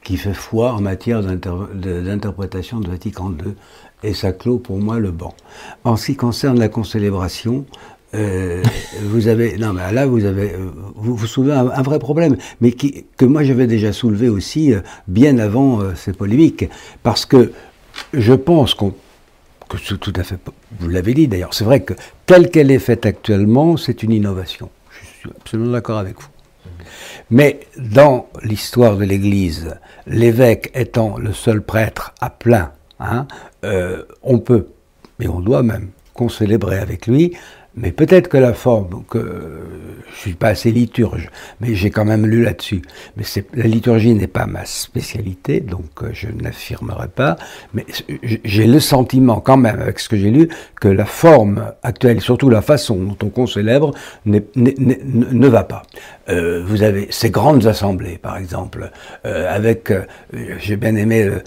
[0.02, 3.54] qui fait foi en matière d'interprétation de, Vatican II,
[4.02, 5.34] et ça clôt pour moi le banc.
[5.84, 7.64] En ce qui concerne la concélébration,
[8.14, 8.62] euh,
[9.04, 12.36] vous avez, non mais là vous avez, euh, vous, vous soulevez un, un vrai problème,
[12.60, 16.68] mais qui, que moi j'avais déjà soulevé aussi euh, bien avant euh, ces polémiques,
[17.04, 17.52] parce que
[18.12, 18.94] je pense qu'on
[19.76, 20.38] tout à fait,
[20.78, 21.94] vous l'avez dit d'ailleurs, c'est vrai que
[22.26, 24.70] telle qu'elle est faite actuellement, c'est une innovation.
[24.90, 26.28] Je suis absolument d'accord avec vous.
[27.30, 33.26] Mais dans l'histoire de l'Église, l'évêque étant le seul prêtre à plein, hein,
[33.64, 34.66] euh, on peut,
[35.20, 37.36] et on doit même, concélébrer avec lui,
[37.76, 39.60] mais peut-être que la forme, que
[40.12, 41.28] je suis pas assez liturge,
[41.60, 42.82] mais j'ai quand même lu là-dessus.
[43.16, 47.36] Mais la liturgie n'est pas ma spécialité, donc euh, je n'affirmerai pas.
[47.72, 47.86] Mais
[48.44, 50.48] j'ai le sentiment quand même, avec ce que j'ai lu,
[50.80, 53.44] que la forme actuelle, surtout la façon dont on
[54.26, 55.82] ne ne va pas.
[56.30, 58.90] Euh, vous avez ces grandes assemblées, par exemple,
[59.26, 60.02] euh, avec, euh,
[60.58, 61.42] j'ai bien aimé le-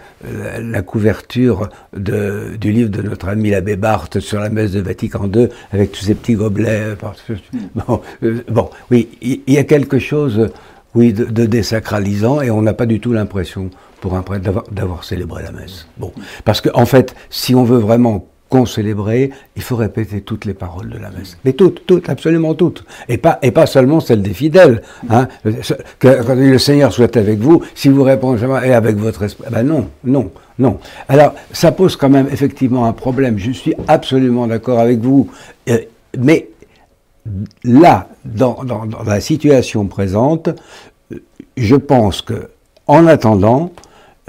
[0.62, 5.30] la, couverture de, du livre de notre ami l'abbé Barthes sur la messe de Vatican
[5.34, 6.96] II, avec tous ces petits gobelets.
[7.00, 7.16] par-
[7.76, 8.02] Bon,
[8.50, 10.50] bon, oui, il y, a quelque chose,
[10.96, 13.70] oui, de, de désacralisant, et on n'a pas du tout l'impression,
[14.02, 15.88] pour un prêtre, d'avoir- d'avoir célébré la messe.
[15.98, 16.12] Bon,
[16.44, 20.88] parce qu'en en fait, si on veut vraiment concélébrer, il faut répéter toutes les paroles
[20.88, 21.40] de la messe.
[21.44, 22.86] Mais toutes, toutes, absolument toutes.
[23.10, 24.84] Et pas, et pas seulement celles des fidèles.
[25.10, 25.28] Hein.
[25.98, 29.64] Quand le Seigneur soit avec vous, si vous répondez jamais, et avec votre esprit, ben
[29.64, 30.78] non, non, non.
[31.10, 33.40] Alors, ça pose quand même effectivement un problème.
[33.40, 35.32] Je suis absolument d'accord avec vous.
[35.70, 35.80] Euh,
[36.20, 36.50] mais
[37.64, 40.50] là, dans, dans- la situation présente,
[41.58, 42.50] je pense que,
[42.86, 43.72] en attendant,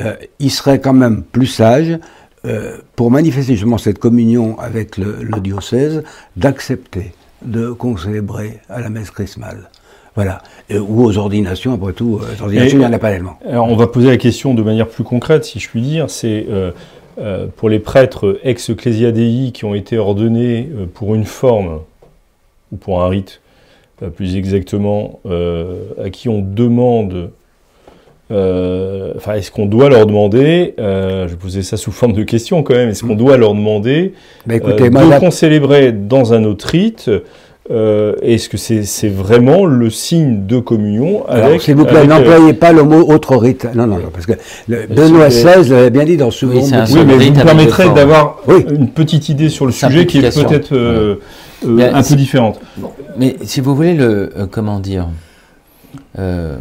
[0.00, 1.98] euh, il serait quand même plus sage,
[2.44, 6.02] euh, pour manifester justement cette communion avec le, le diocèse,
[6.36, 9.70] d'accepter de concélébrer à la messe chrismale.
[10.14, 10.42] Voilà.
[10.70, 13.38] Euh, ou aux ordinations, après tout, euh, les ordinations, il n'y en a pas tellement.
[13.46, 16.08] Alors, on va poser la question de manière plus concrète, si je puis dire.
[16.08, 21.80] C'est euh, pour les prêtres ex-ecclesia dei qui ont été ordonnés pour une forme,
[22.72, 23.40] ou pour un rite,
[24.16, 27.30] plus exactement, à qui on demande.
[28.34, 32.24] Euh, Enfin, est-ce qu'on doit leur demander, euh, je vais poser ça sous forme de
[32.24, 34.12] question quand même, est-ce qu'on doit leur demander
[34.50, 37.08] euh, écoutez, de moi, là- concélébrer dans un autre rite
[37.70, 42.52] euh, Est-ce que c'est vraiment le signe de communion avec s'il vous plaît, euh, n'employez
[42.52, 43.66] pas le mot autre rite.
[43.74, 44.32] Non, non, non, parce que
[44.68, 47.42] le, Benoît XVI l'avait bien dit dans ce Oui, c'est un Oui, mais vous me
[47.44, 48.64] permettrez d'avoir Oui.
[48.70, 51.16] une petite idée sur le sujet qui est peut-être euh,
[51.66, 52.60] euh, un peu différente.
[53.16, 55.06] Mais si vous voulez le euh, comment dire
[56.18, 56.56] euh,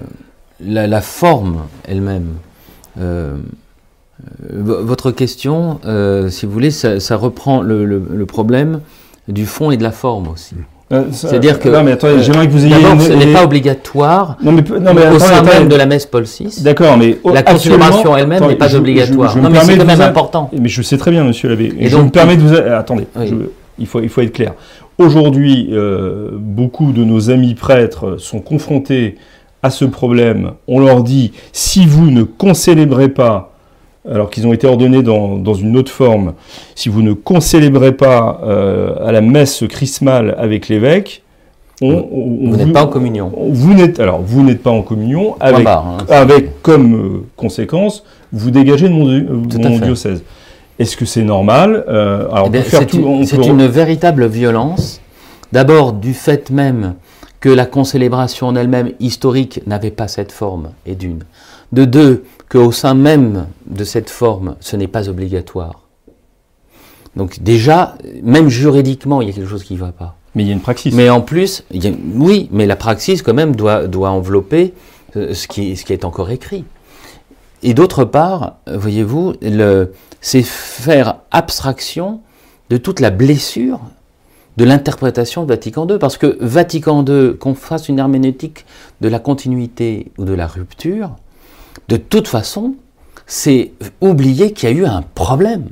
[0.59, 2.27] la, la forme elle-même.
[2.99, 3.35] euh,
[4.21, 8.79] euh, vo- votre question, euh, si vous voulez, ça, ça reprend le, le- le problème
[9.27, 10.55] du fond et de la forme aussi.
[10.91, 12.75] Euh, C'est-à-dire que- Non, mais attendez, j'aimerais que vous ayez.
[12.75, 15.51] Une- ce n'est une- pas obligatoire Non, mais, non, mais au attendez, sein attendez.
[15.59, 16.61] même de la messe Paul VI.
[16.61, 17.17] D'accord, mais.
[17.33, 19.31] La concélébration elle-même n'est pas je- obligatoire.
[19.33, 20.51] je non, mais c'est quand même a- important.
[20.57, 21.73] Mais je sais très bien, monsieur l'abbé.
[21.79, 22.53] Et je donc- me permets de vous.
[22.53, 23.33] a- Attendez, Oui.
[23.79, 24.53] il, faut, il faut être clair.
[24.99, 29.15] Aujourd'hui, euh, beaucoup de nos amis prêtres sont confrontés
[29.63, 30.51] à ce problème.
[30.67, 33.53] On leur dit si vous ne concélébrez pas,
[34.09, 36.33] alors qu'ils ont été ordonnés dans, dans une autre forme,
[36.75, 41.23] si vous ne concélébrez pas euh, à la messe chrismale avec l'évêque,
[41.81, 43.31] on, on- Vous n'êtes pas en communion.
[43.49, 46.05] Vous n'êtes alors vous n'êtes pas en communion avec barre, hein.
[46.09, 49.79] avec comme euh, conséquence, vous dégagez de mon, Tout fait.
[49.79, 50.23] diocèse.
[50.79, 55.01] Est-ce que c'est normal euh, Alors, eh c'est une, une, véritable violence.
[55.51, 56.95] D'abord, du fait même
[57.43, 61.25] que la concélébration en elle-même historique n'avait pas cette forme, et d'une.
[61.73, 65.81] De deux, qu'au sein même de cette forme, ce n'est pas obligatoire.
[67.17, 70.15] Donc déjà, même juridiquement, il y a quelque chose qui ne va pas.
[70.35, 70.93] Mais il y a une praxis.
[70.93, 71.65] Mais en plus,
[72.15, 74.73] oui, mais la praxis quand même doit, doit envelopper
[75.17, 76.63] euh, ce, qui, ce qui est encore écrit.
[77.61, 79.33] Et d'autre part, voyez-vous,
[80.21, 82.21] c'est faire abstraction
[82.69, 83.81] de toute la blessure
[84.57, 85.97] de l'interprétation de Vatican II.
[85.97, 88.65] Parce que Vatican II, qu'on fasse une herméneutique
[89.01, 91.15] de la continuité ou de la rupture,
[91.89, 92.75] de toute façon,
[93.25, 95.69] c'est oublier qu'il y a eu un problème.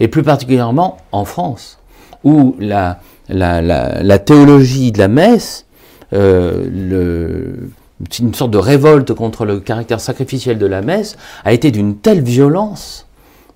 [0.00, 1.78] Et plus particulièrement en France,
[2.24, 5.66] où la, la, théologie de la messe,
[6.12, 7.54] euh,
[8.18, 12.22] une sorte de révolte contre le caractère sacrificiel de la messe, a été d'une telle
[12.22, 13.06] violence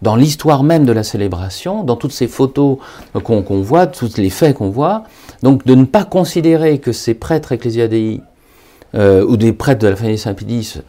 [0.02, 2.78] dans l'histoire même de la célébration, dans toutes ces photos
[3.24, 5.04] qu'on voit, tous les faits qu'on voit,
[5.42, 8.20] donc de ne pas considérer que ces prêtres ecclésiadei
[8.94, 10.80] euh, ou des prêtres de la famille Saint-Pédis,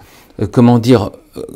[0.41, 1.11] euh, comment dire,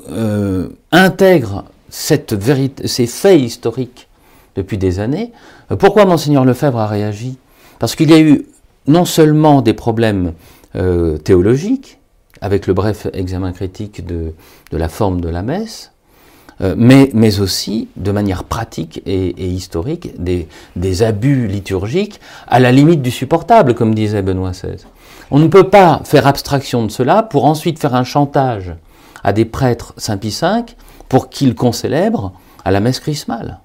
[0.10, 4.08] euh, intègrent cette vérité, ces faits historiques
[4.56, 5.32] depuis des années.
[5.80, 7.38] Pourquoi monseigneur Lefebvre a réagi?
[7.80, 8.46] Parce qu'il y a eu
[8.88, 10.34] non seulement des problèmes
[11.24, 12.00] théologiques,
[12.42, 14.34] avec le bref examen critique de
[14.72, 15.93] la forme de la messe,
[16.62, 22.72] euh, mais, mais, aussi de manière pratique et, historique des, des, abus liturgiques à la
[22.72, 24.86] limite du supportable, comme disait Benoît XVI.
[25.32, 28.74] On ne peut pas faire abstraction de cela pour ensuite faire un chantage
[29.24, 30.76] à des prêtres Saint Pie V
[31.10, 32.34] pour qu'ils concélèbrent
[32.66, 33.60] à la messe chrismale.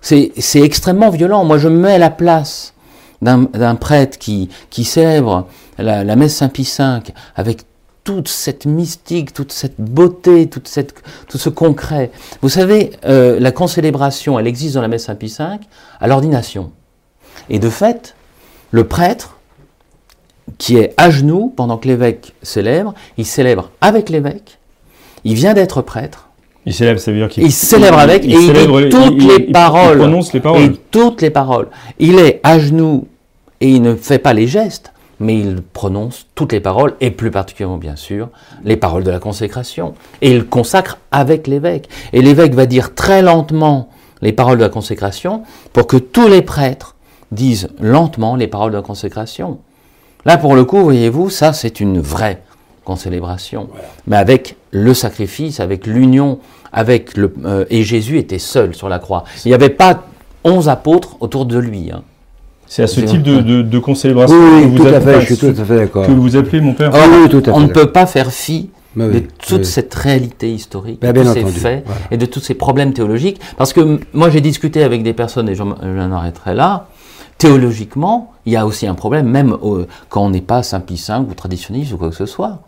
[0.00, 1.44] C'est extrêmement violent.
[1.44, 2.74] Moi, je me mets à la place
[3.22, 5.48] d'un prêtre qui, qui célèbre
[5.78, 7.64] la, la messe Saint Pie V avec
[8.04, 10.94] toute cette mystique, toute cette beauté, toute cette,
[11.28, 12.10] tout ce concret.
[12.42, 15.44] Vous savez, euh, la concélébration, elle existe dans la messe Saint-Pie V
[16.00, 16.70] à l'ordination.
[17.48, 18.14] Et de fait,
[18.70, 19.38] le prêtre,
[20.58, 24.58] qui est à genoux pendant que l'évêque célèbre, il célèbre avec l'évêque,
[25.24, 26.28] il vient d'être prêtre.
[26.66, 29.96] Il célèbre, ça veut dire qu'il il célèbre avec et il dit toutes les paroles.
[29.96, 30.62] Il prononce les paroles.
[30.62, 31.68] Et toutes les paroles.
[31.98, 33.06] Il est à genoux
[33.60, 37.30] et il ne fait pas les gestes mais il prononce toutes les paroles, et plus
[37.30, 38.28] particulièrement, bien sûr,
[38.64, 39.94] les paroles de la consécration.
[40.20, 41.88] Et il consacre avec l'évêque.
[42.12, 43.88] Et l'évêque va dire très lentement
[44.22, 46.94] les paroles de la consécration pour que tous les prêtres
[47.32, 49.58] disent lentement les paroles de la consécration.
[50.24, 52.42] Là, pour le coup, voyez-vous, ça, c'est une vraie
[52.84, 53.68] concélébration.
[54.06, 56.38] Mais avec le sacrifice, avec l'union,
[56.72, 57.34] avec le...
[57.44, 59.24] Euh, et Jésus était seul sur la croix.
[59.44, 60.04] Il n'y avait pas
[60.44, 61.90] onze apôtres autour de lui.
[61.92, 62.02] Hein.
[62.74, 65.88] C'est à ce type de, de, concélébration que, vous appelez, je suis tout à fait
[65.92, 66.90] que vous appelez mon père.
[66.92, 67.06] Ah
[67.52, 71.32] on ne peut pas faire fi bah de toute cette réalité historique, bah, de tous
[71.34, 73.40] ces faits et de tous ces problèmes théologiques.
[73.56, 76.88] Parce que moi j'ai discuté avec des personnes, et j'en arrêterai là,
[77.38, 79.56] théologiquement, il y a aussi un problème, même
[80.08, 82.58] quand on n'est pas Saint-Pie ou traditionniste ou quoi que ce soit.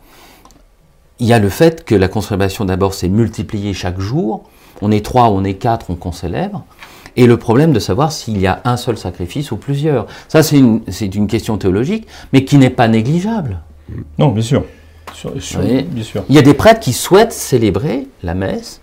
[1.19, 4.45] Il y a le fait que la concélébration d'abord s'est multipliée chaque jour.
[4.83, 6.65] On est trois, on est quatre, on concélèbre
[7.17, 10.07] et le problème de savoir s'il y a un seul sacrifice ou plusieurs.
[10.29, 13.61] Ça, c'est une, une, question théologique, mais qui n'est pas négligeable.
[14.19, 14.65] Non, bien sûr.
[15.25, 16.25] bien sûr.
[16.29, 18.81] Il y a des prêtres qui souhaitent célébrer la messe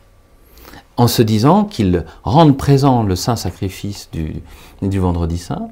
[0.98, 4.36] en se disant qu'ils rendent présent le saint sacrifice du,
[4.82, 5.70] du vendredi saint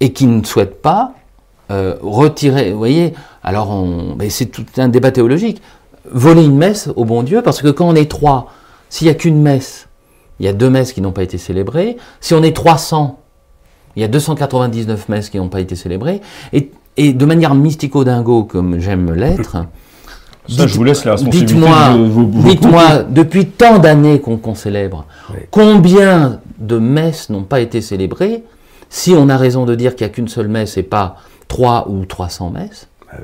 [0.00, 1.12] et qui ne souhaitent pas
[1.70, 2.72] euh, retirer.
[2.72, 3.86] Vous voyez, alors
[4.28, 5.62] c'est tout un débat théologique.
[6.10, 8.52] Voler une messe au bon Dieu, parce que quand on est trois,
[8.90, 9.88] s'il n'y a qu'une messe,
[10.40, 11.96] il y a deux messes qui n'ont pas été célébrées.
[12.20, 13.20] Si on est 300,
[13.96, 16.20] il y a 299 messes qui n'ont pas été célébrées.
[16.52, 19.66] Et, de manière mystico-dingo, comme j'aime l'être,
[20.48, 21.96] je vous laisse la Dites-moi,
[22.44, 25.06] dites-moi, depuis tant d'années qu'on célèbre,
[25.50, 28.44] combien de messes n'ont pas été célébrées
[28.90, 31.16] si on a raison de dire qu'il n'y a qu'une seule messe et pas
[31.48, 32.88] 3 ou 300 messes?
[33.10, 33.16] Ah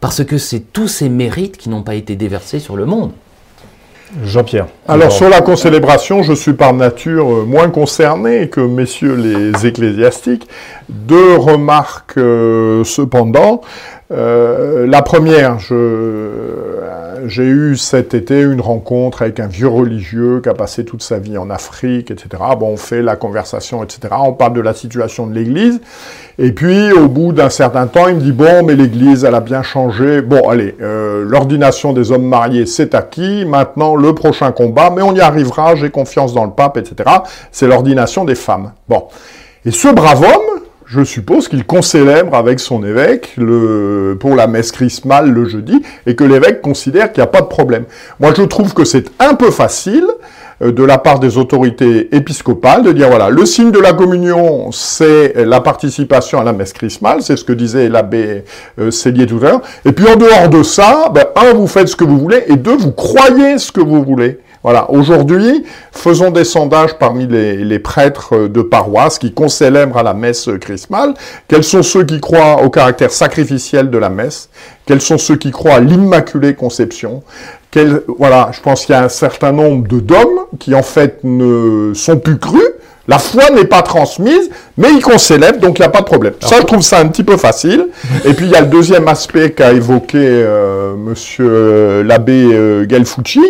[0.00, 3.12] Parce que c'est tous ces mérites qui n'ont pas été déversés sur le monde.
[4.24, 4.66] Jean-Pierre.
[4.88, 10.48] Alors sur la concélébration, je suis par nature euh, moins concerné que messieurs les ecclésiastiques.
[10.88, 13.62] Deux remarques euh, cependant.
[14.12, 15.58] Euh, la première,
[17.26, 21.18] j'ai eu cet été une rencontre avec un vieux religieux qui a passé toute sa
[21.18, 22.42] vie en Afrique, etc.
[22.58, 24.00] Bon, on fait la conversation, etc.
[24.18, 25.80] On parle de la situation de l'Église.
[26.38, 29.40] Et puis, au bout d'un certain temps, il me dit, bon, mais l'Église, elle a
[29.40, 30.22] bien changé.
[30.22, 33.44] Bon, allez, euh, l'ordination des hommes mariés, c'est acquis.
[33.44, 37.08] Maintenant, le prochain combat, mais on y arrivera, j'ai confiance dans le pape, etc.
[37.52, 38.72] C'est l'ordination des femmes.
[38.88, 39.04] Bon.
[39.64, 44.72] Et ce brave homme, je suppose qu'il concélèbre avec son évêque le, pour la messe
[44.72, 47.84] chrismale le jeudi, et que l'évêque considère qu'il n'y a pas de problème.
[48.18, 50.06] Moi, je trouve que c'est un peu facile
[50.62, 54.72] euh, de la part des autorités épiscopales de dire voilà, le signe de la communion,
[54.72, 58.42] c'est la participation à la messe chrismale, c'est ce que disait l'abbé
[58.80, 59.62] euh, Célier tout à l'heure.
[59.84, 62.56] Et puis en dehors de ça, ben, un, vous faites ce que vous voulez, et
[62.56, 64.38] deux, vous croyez ce que vous voulez.
[64.62, 64.90] Voilà.
[64.90, 71.14] Aujourd'hui, faisons des sondages parmi les, prêtres de paroisse qui concélèbrent à la messe chrismale.
[71.48, 74.50] Quels sont ceux qui croient au caractère sacrificiel de la messe?
[74.84, 77.22] Quels sont ceux qui croient à l'Immaculée Conception?
[78.18, 81.92] Voilà, je pense qu'il y a un certain nombre de d'hommes qui en fait ne
[81.94, 82.60] sont plus crus.
[83.08, 86.34] La foi n'est pas transmise, mais ils concélèbrent, donc il n'y a pas de problème.
[86.40, 87.88] Ça, je trouve ça un petit peu facile.
[88.24, 93.42] Et puis il y a le deuxième aspect qu'a évoqué euh, Monsieur l'abbé euh, Gelfucci,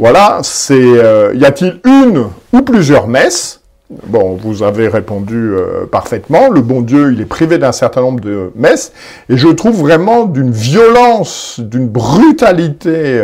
[0.00, 3.60] voilà, c'est euh, y a-t-il une ou plusieurs messes?
[4.06, 6.48] Bon, vous avez répondu euh, parfaitement.
[6.48, 8.92] Le bon Dieu, il est privé d'un certain nombre de messes.
[9.28, 13.20] Et je trouve vraiment d'une violence, d'une brutalité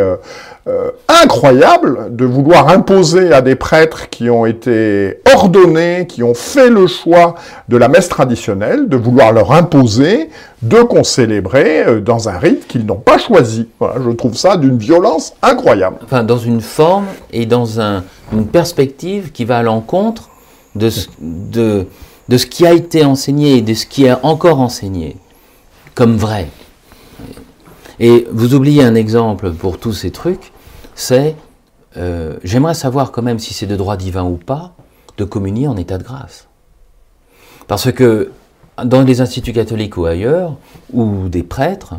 [0.67, 6.69] euh, incroyable de vouloir imposer à des prêtres qui ont été ordonnés, qui ont fait
[6.69, 7.35] le choix
[7.69, 10.29] de la messe traditionnelle, de vouloir leur imposer
[10.61, 13.69] de concélébrer euh, dans un rite qu'ils n'ont pas choisi.
[13.81, 15.97] je trouve ça d'une violence incroyable.
[16.03, 17.79] Enfin, dans une forme et dans
[18.33, 20.29] une perspective qui va à l'encontre
[20.75, 25.15] de ce, de ce qui a été enseigné et de ce qui est encore enseigné
[25.95, 26.47] comme vrai.
[27.99, 30.51] Et vous oubliez un exemple pour tous ces trucs,
[30.97, 31.35] c'est,
[31.95, 34.73] euh, j'aimerais savoir quand même si c'est de droit divin ou pas,
[35.17, 36.47] de communier en état de grâce.
[37.67, 38.31] Parce que
[38.83, 40.55] dans les instituts catholiques ou ailleurs,
[40.91, 41.95] ou des prêtres,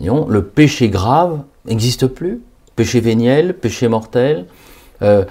[0.00, 2.42] le péché grave n'existe plus.
[2.76, 4.46] Péché véniel, péché mortel.
[5.00, 5.24] Euh,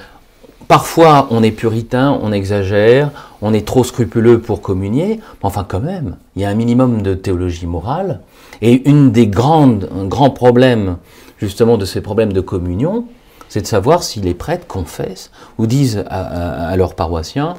[0.67, 3.11] parfois, on est puritain, on exagère,
[3.43, 7.03] on est trop scrupuleux pour communier, mais enfin, quand même, il y a un minimum
[7.03, 8.21] de théologie morale.
[8.63, 10.97] Et une des grandes, un grand problème
[11.41, 13.05] justement de ces problèmes de communion,
[13.49, 17.55] c'est de savoir si les prêtres confessent ou disent à, leurs paroissiens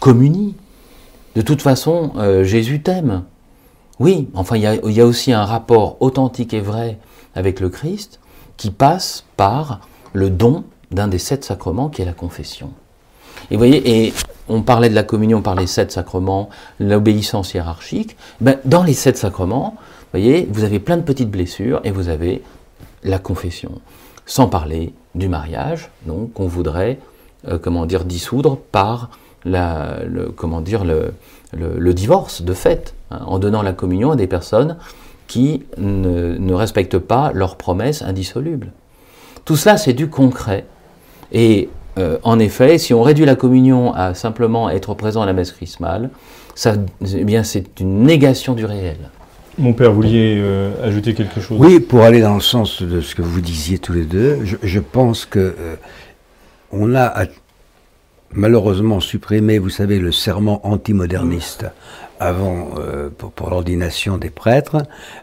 [0.00, 0.54] communie.
[1.36, 3.22] De toute façon, euh, Jésus t'aime.
[4.00, 6.98] Oui, enfin, il y, a, aussi un rapport authentique et vrai
[7.34, 8.20] avec le Christ
[8.56, 9.80] qui passe par
[10.12, 12.70] le don d'un des sept sacrements qui est la confession.
[13.50, 14.14] Et vous voyez, et
[14.48, 16.48] on parlait de la communion par les sept sacrements,
[16.80, 18.16] l'obéissance hiérarchique.
[18.40, 22.08] Ben, dans les sept sacrements, vous voyez, vous avez plein de petites blessures et vous
[22.08, 22.42] avez
[23.06, 23.80] la confession,
[24.26, 26.98] sans parler du mariage, donc qu'on voudrait,
[27.48, 29.10] euh, comment dire, dissoudre par
[29.44, 34.76] la, le, divorce de fait, hein, en donnant la communion à des personnes
[35.28, 38.72] qui ne, respectent pas leurs promesses indissolubles.
[39.44, 40.64] Tout cela, c'est du concret.
[41.32, 45.32] Et euh, en effet, si on réduit la communion à simplement être présent à la
[45.32, 46.10] messe chrismale,
[46.64, 48.96] eh c'est une négation du réel.
[49.58, 51.58] Mon père, vous vouliez euh, ajouter quelque chose?
[51.58, 54.78] Oui, pour aller dans le sens de ce que vous disiez tous les deux, je,
[54.80, 55.76] pense que euh,
[56.72, 57.24] on a
[58.32, 61.66] malheureusement supprimé, vous savez, le serment antimoderniste
[62.20, 64.82] avant euh, pour, l'ordination des prêtres.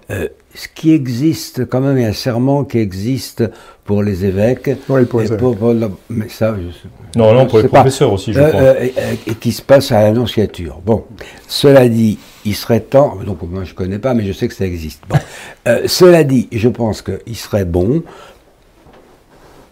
[0.10, 3.44] ce qui existe quand même, il y a un serment qui existe
[3.86, 4.72] pour les évêques.
[4.90, 5.92] Oui, pour les évêques.
[6.10, 8.82] mais ça, je, non, non, pour les professeurs aussi, je crois.
[8.82, 10.82] et, qui se passe à l'annonciature.
[10.84, 11.06] Bon,
[11.48, 14.54] cela dit, il serait temps, donc moi je ne connais pas, mais je sais que
[14.54, 15.04] ça existe.
[15.66, 18.04] Euh, cela dit, je pense qu'il serait bon,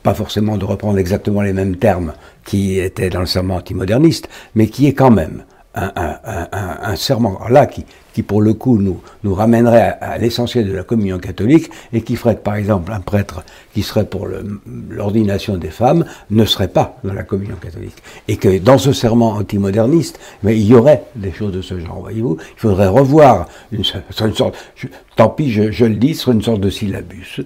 [0.03, 2.13] pas forcément de reprendre exactement les mêmes termes
[2.45, 5.43] qui étaient dans le serment antimoderniste, mais qui est quand même
[5.73, 10.83] un, serment là qui, qui pour le coup nous, nous ramènerait à, l'essentiel de la
[10.83, 13.43] communion catholique et qui ferait par exemple un prêtre
[13.73, 14.27] qui serait pour
[14.89, 17.95] l'ordination des femmes ne serait pas dans la communion catholique.
[18.27, 22.01] Et que dans ce serment antimoderniste, mais il y aurait des choses de ce genre,
[22.01, 23.83] voyez-vous, il faudrait revoir une,
[24.25, 24.55] une sorte,
[25.15, 27.41] tant pis je, je le dis, sur une sorte de syllabus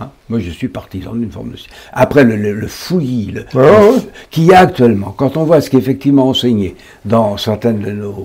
[0.00, 0.08] Hein?
[0.30, 1.56] Moi, je suis partisan d'une forme de...
[1.92, 3.34] Après, le, fouillis
[4.30, 7.90] qu'il y a actuellement, quand on voit ce qui est effectivement enseigné dans certaines de
[7.90, 8.16] nos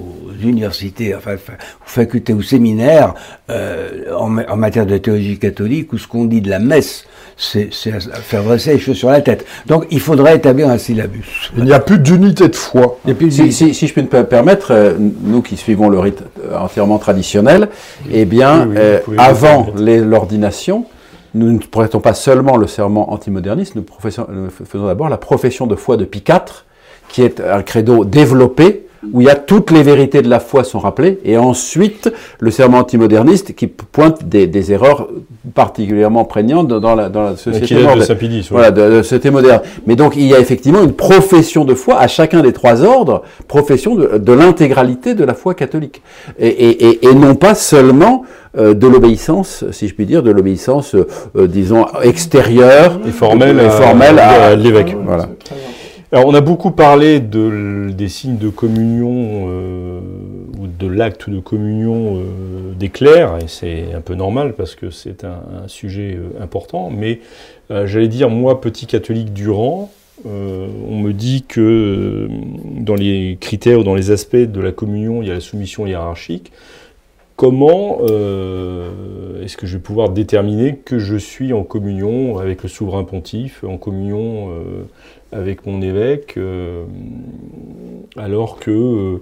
[0.42, 1.36] universités, enfin,
[1.84, 3.14] facultés ou séminaires,
[3.50, 7.06] euh, en, matière de théologie catholique, ou ce qu'on dit de la messe,
[7.36, 9.46] c'est faire dresser les choses sur la tête.
[9.66, 11.52] Donc, il faudrait établir un syllabus.
[11.58, 12.98] Il n'y a plus d'unité de foi.
[13.06, 16.58] Et puis, si, si, je peux me permettre, euh, nous qui suivons le rite euh,
[16.58, 17.68] entièrement traditionnel,
[18.10, 18.70] eh bien,
[19.18, 20.86] avant l'ordination,
[21.34, 23.86] nous ne prêtons pas seulement le serment antimoderniste, nous,
[24.66, 26.64] faisons d'abord la profession de foi de Pie IV,
[27.10, 30.64] qui est un credo développé, où il y a toutes les vérités de la foi
[30.64, 35.08] sont rappelées, et ensuite le serment antimoderniste qui pointe des, erreurs
[35.54, 38.00] particulièrement prégnantes dans la, dans la société moderne.
[38.00, 39.62] De Voilà, de, la société moderne.
[39.86, 43.24] Mais donc il y a effectivement une profession de foi à chacun des trois ordres,
[43.48, 46.02] profession de, l'intégralité de la foi catholique,
[46.40, 48.24] et, et, et non pas seulement
[48.58, 53.70] euh, de l'obéissance, si je puis dire, de l'obéissance, euh, disons, extérieure et formelle, et
[53.70, 54.96] formelle à, l'évêque.
[55.06, 55.30] Voilà.
[56.12, 60.00] Alors, on a beaucoup parlé de, des signes de communion euh,
[60.58, 64.90] ou de l'acte de communion euh, des clercs, et c'est un peu normal parce que
[64.90, 67.20] c'est un, sujet euh, important, mais
[67.70, 69.92] j'allais dire, moi, petit catholique du rang,
[70.26, 72.28] euh, on me dit que
[72.64, 75.86] dans les critères ou dans les aspects de la communion, il y a la soumission
[75.86, 76.52] hiérarchique.
[77.38, 82.70] Comment euh, est-ce que je vais pouvoir déterminer que je suis en communion avec le
[82.70, 84.84] souverain pontife, en communion euh,
[85.32, 86.84] avec mon évêque, euh,
[88.16, 89.22] alors que euh,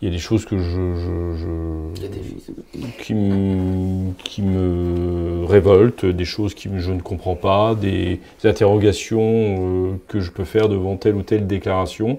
[0.00, 6.24] il y a des choses que je, je, je qui, me, qui me révoltent, des
[6.24, 11.22] choses que je ne comprends pas, des interrogations que je peux faire devant telle ou
[11.22, 12.18] telle déclaration.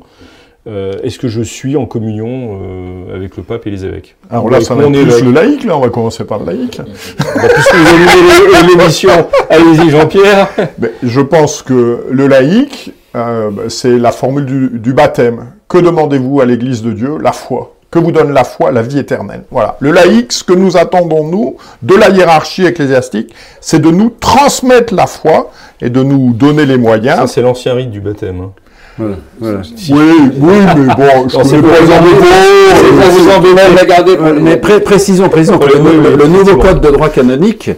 [0.66, 4.50] Euh, Est-ce que je suis en communion euh, avec le pape et les évêques Alors
[4.50, 6.78] là, ça va plus le- le laïc, là, on va commencer par le laïc.
[6.80, 9.10] Bah, Puisque vous l'émission,
[9.50, 10.48] allez-y Jean-Pierre.
[10.80, 15.48] Mais je pense que le laïc, euh, c'est la formule du, du baptême.
[15.68, 17.18] Que demandez-vous à l'Église de Dieu?
[17.22, 17.76] La foi.
[17.92, 19.44] Que vous donne la foi, la vie éternelle.
[19.52, 19.76] Voilà.
[19.82, 24.94] Le laïc, ce que nous attendons, nous, de la hiérarchie ecclésiastique, c'est de nous transmettre
[24.96, 25.52] la foi
[25.82, 27.32] et de nous donner les Ça, moyens.
[27.32, 28.40] c'est l'ancien rite du baptême.
[28.42, 28.52] hein.
[28.98, 29.62] Voilà, voilà.
[29.90, 29.98] Oui,
[30.40, 32.34] oui, mais bon, je connais pas vous les embêter.
[32.76, 33.76] C'est pour vous embêter.
[33.76, 37.72] la garder mais pré- précisons, précisons que le, nouveau code de droit canonique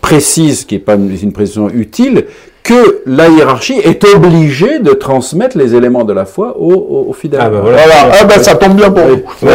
[0.00, 2.24] précise, qui n'est pas une, une précision utile,
[2.62, 7.12] que la hiérarchie est obligée de transmettre les éléments de la foi aux, aux- aux
[7.12, 7.40] fidèles.
[7.42, 7.78] Ah, bah voilà.
[7.78, 9.48] Voilà, ah ben ça tombe bien pour vous.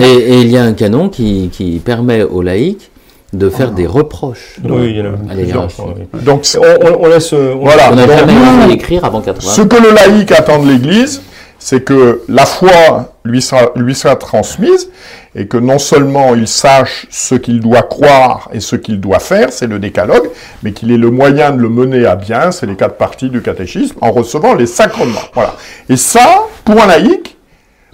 [0.00, 2.90] Et, et il y a un canon qui, qui permet aux laïcs
[3.34, 4.56] de faire des reproches.
[4.64, 5.68] Oui, il y en a plusieurs.
[5.78, 6.20] oui.
[6.22, 7.32] Donc, On, on- on laisse.
[7.32, 7.90] on- Voilà.
[7.92, 9.50] On n'a donc, jamais nous, osé écrire avant 80.
[9.52, 11.22] Ce que le laïc attend de l'Église,
[11.58, 14.90] c'est que la foi lui sera, lui sera transmise
[15.34, 19.50] et que non seulement il sache ce qu'il doit croire et ce qu'il doit faire,
[19.50, 20.28] c'est le décalogue,
[20.62, 23.40] mais qu'il ait le moyen de le mener à bien, c'est les quatre parties du
[23.42, 25.18] catéchisme, en recevant les sacrements.
[25.32, 25.54] Voilà.
[25.88, 27.36] Et ça, pour un laïc,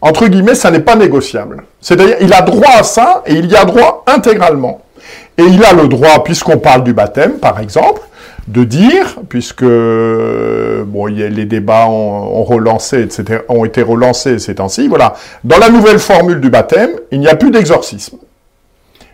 [0.03, 1.63] entre guillemets, ça n'est pas négociable.
[1.81, 4.81] C'est-à-dire, il a droit à ça et il y a droit intégralement.
[5.41, 8.03] Et il a le droit, puisqu'on parle du baptême, par exemple,
[8.47, 13.81] de dire, puisque bon, il y a, les débats ont, ont relancé, etc., ont été
[13.81, 15.15] relancés ces temps-ci, voilà.
[15.45, 18.19] Dans la nouvelle formule du baptême, il n'y a plus d'exorcisme.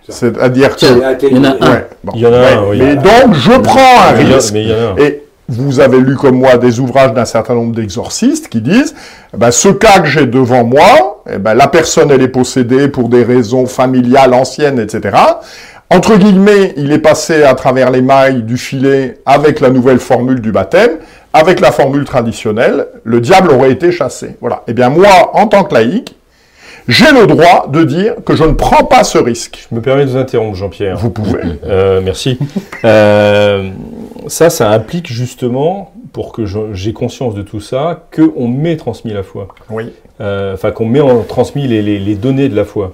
[0.09, 0.87] C'est-à-dire que...
[1.27, 1.73] Il y en a un.
[1.73, 2.53] Ouais, bon, Il y en a ouais.
[2.53, 2.79] un, oui.
[2.81, 4.53] Mais donc, je prends un risque.
[4.53, 4.97] mais il y en a un.
[4.97, 8.95] Et vous avez lu comme moi des ouvrages d'un certain nombre d'exorcistes qui disent
[9.33, 12.89] eh ben, ce cas que j'ai devant moi, eh ben, la personne elle est possédée
[12.89, 15.17] pour des raisons familiales anciennes, etc.
[15.91, 20.41] Entre guillemets, il est passé à travers les mailles du filet avec la nouvelle formule
[20.41, 20.93] du baptême,
[21.33, 24.37] avec la formule traditionnelle, le diable aurait été chassé.
[24.41, 24.63] Voilà.
[24.67, 26.17] Eh bien moi, en tant que laïc,
[26.89, 29.67] j'ai le droit de dire que je ne prends pas ce risque.
[29.71, 30.97] Je me permets de vous interrompre, Jean-Pierre.
[30.97, 31.41] Vous pouvez.
[31.65, 32.39] Euh, merci.
[32.85, 33.71] Euh,
[34.29, 39.23] ça, ça implique justement, pour que j'ai conscience de tout ça, qu'on m'ait transmis la
[39.23, 39.49] foi.
[39.71, 39.93] Oui.
[40.21, 42.93] Euh, Enfin, qu'on m'ait transmis les, les- les données de la foi.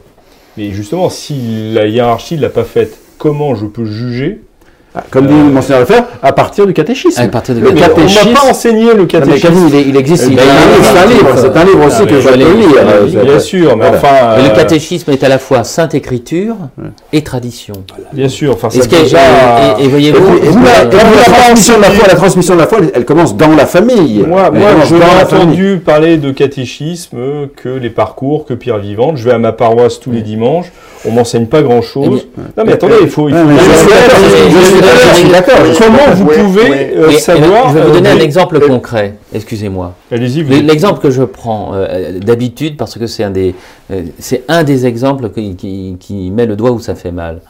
[0.56, 4.42] Mais justement, si la hiérarchie ne l'a pas faite, comment je peux juger
[5.10, 7.22] Comme dit Monseigneur Lefebvre, à partir du catéchisme.
[7.22, 8.30] À partir du Mais On catéchisme.
[8.30, 9.68] m'a pas enseigné le Non, mais catéchisme.
[9.68, 10.24] Il, est- il existe.
[10.26, 11.28] Eh il ben, est- c'est un livre.
[11.36, 12.46] C'est un livre aussi Ah, que je vais lire.
[12.76, 13.96] euh, l'ai- Bien sûr, mais Voilà.
[13.96, 14.38] enfin...
[14.38, 16.56] Et le euh, catéchisme est à la fois Sainte Écriture
[17.12, 17.72] et tradition.
[18.12, 19.18] Bien sûr, enfin, Et, ça ce qui est- déjà...
[19.80, 23.54] et- voyez-vous, la, transmission de la foi, la transmission de la foi, elle, commence dans
[23.56, 24.24] la famille.
[24.28, 24.50] Moi,
[24.86, 27.16] je n'ai entendu parler de catéchisme
[27.56, 29.16] que les parcours, que Pierre Vivante.
[29.16, 30.70] Je vais à ma paroisse tous les dimanches.
[31.04, 32.28] On m'enseigne pas grand-chose.
[32.56, 33.28] Non, mais attendez, il faut...
[35.30, 35.58] d'accord.
[35.78, 36.76] Comment vous pouvez oui.
[36.96, 37.70] euh, savoir...
[37.70, 39.14] je vais vous donner euh, un des- exemple concret.
[39.32, 39.94] Excusez-moi.
[40.10, 40.50] Allez-y, vous...
[40.62, 43.54] L'exemple que je prends euh, d'habitude, parce que c'est un des,
[44.18, 47.40] c'est un des exemples qui, qui- qui met le doigt où ça fait mal.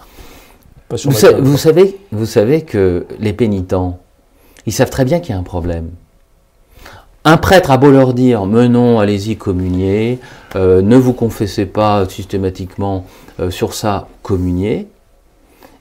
[0.90, 3.98] Vous, sa- savez, vous savez que les pénitents,
[4.66, 5.88] ils savent très bien qu'il y a un problème.
[7.24, 10.18] Un prêtre a beau leur dire, mais non, allez-y communier,
[10.56, 13.06] euh, ne vous confessez pas systématiquement
[13.40, 14.88] euh, sur ça, communier.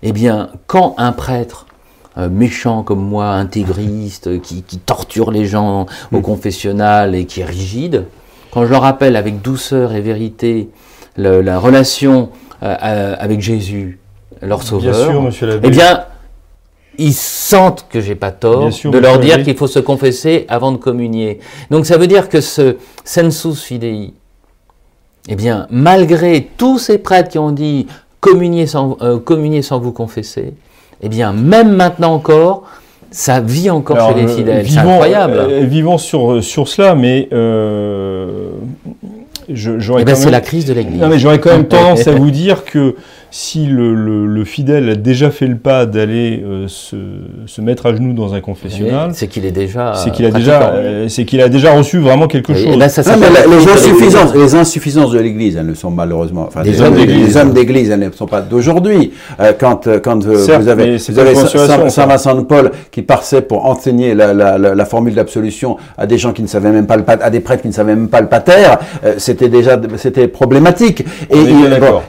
[0.03, 1.65] Eh bien, quand un prêtre
[2.17, 7.41] euh, méchant comme moi, intégriste, euh, qui, qui torture les gens au confessionnal et qui
[7.41, 8.05] est rigide,
[8.51, 10.69] quand je leur rappelle avec douceur et vérité
[11.15, 12.29] le- la relation
[12.63, 13.99] euh, avec Jésus,
[14.41, 15.67] leur Bien sauveur, sûr, monsieur l'abbé.
[15.67, 16.03] eh bien,
[16.97, 20.71] ils sentent que j'ai pas tort sûr, de leur dire qu'il faut se confesser avant
[20.73, 21.39] de communier.
[21.69, 22.75] Donc ça veut dire que ce
[23.05, 24.13] sensus fidei,
[25.29, 27.87] eh bien, malgré tous ces prêtres qui ont dit
[28.21, 30.53] communiez sans, euh, communiez sans vous confesser,
[31.01, 32.63] eh bien, même maintenant encore,
[33.09, 34.69] ça vit encore Alors, chez les euh, fidèles.
[34.69, 35.33] C'est incroyable.
[35.37, 38.51] euh, vivons sur, sur cela, mais euh,
[39.49, 41.01] je- j'aurais eh quand c'est même- la crise de l'Église.
[41.01, 42.95] Non, mais j'aurais quand même tendance à vous dire que
[43.33, 46.95] si le, le- le fidèle a déjà fait le pas d'aller euh, se,
[47.47, 49.93] se mettre à genoux dans un confessionnal, C'est qu'il est déjà.
[49.95, 52.77] c'est qu'il a déjà, euh, c'est qu'il a déjà reçu vraiment quelque Et chose.
[52.77, 55.89] là, ça Non, mais s'appelle- la- les, insuffisances, les insuffisances de l'Église, elles ne sont
[55.91, 56.45] malheureusement.
[56.47, 57.27] Enfin, Des hommes d'église.
[57.27, 59.13] Les hommes d'Église, elles ne sont pas d'aujourd'hui.
[59.39, 63.01] Euh, quand euh, quand euh, Certes, vous avez, vous avez Saint- Vincent de Paul qui
[63.01, 66.71] passait pour enseigner la, la, la, la formule d'absolution à des gens qui ne savaient
[66.71, 68.51] même pas le à des prêtres qui ne savaient même pas le pater,
[69.05, 71.05] euh, c'était déjà c'était problématique.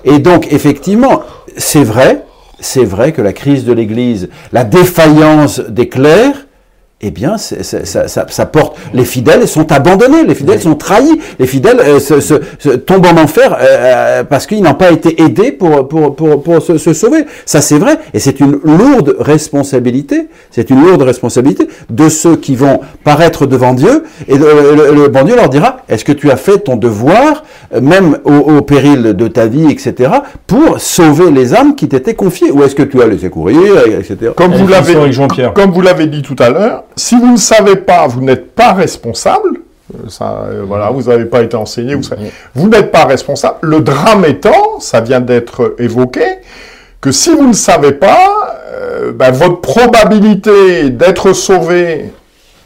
[0.04, 1.11] Et donc effectivement,
[1.56, 2.24] c'est vrai,
[2.60, 6.46] c'est vrai que la crise de l'Église, la défaillance des clercs.
[7.04, 8.76] Eh bien, ça, ça- ça porte.
[8.94, 13.06] Les fidèles sont abandonnés, les fidèles sont trahis, les fidèles euh, se, se- se tombent
[13.06, 16.78] en enfer euh, euh, parce qu'ils n'ont pas été aidés pour, pour, pour, pour se,
[16.78, 17.24] se sauver.
[17.44, 17.98] Ça, c'est vrai.
[18.14, 20.28] Et c'est une lourde responsabilité.
[20.52, 24.04] C'est une lourde responsabilité de ceux qui vont paraître devant Dieu.
[24.28, 24.46] Et le,
[24.76, 27.42] le- le bon Dieu leur dira Est-ce que tu as fait ton devoir,
[27.74, 30.10] euh, même au, au péril de ta vie, etc.,
[30.46, 32.52] pour sauver les âmes qui t'étaient confiées?
[32.52, 34.30] Ou est-ce que tu as laissé courir, etc.
[34.36, 35.52] Comme La vous définition l'avez avec Jean-Pierre.
[35.52, 38.72] comme vous l'avez dit tout à l'heure, si vous ne savez pas, vous n'êtes pas
[38.72, 39.60] responsable.
[39.94, 43.56] Euh, Ça, euh, voilà, vous n'avez pas été enseigné, vous, savez- vous n'êtes pas responsable.
[43.62, 46.24] Le drame étant, ça vient d'être évoqué,
[47.00, 52.12] que si vous ne savez pas, euh, ben, votre probabilité d'être sauvé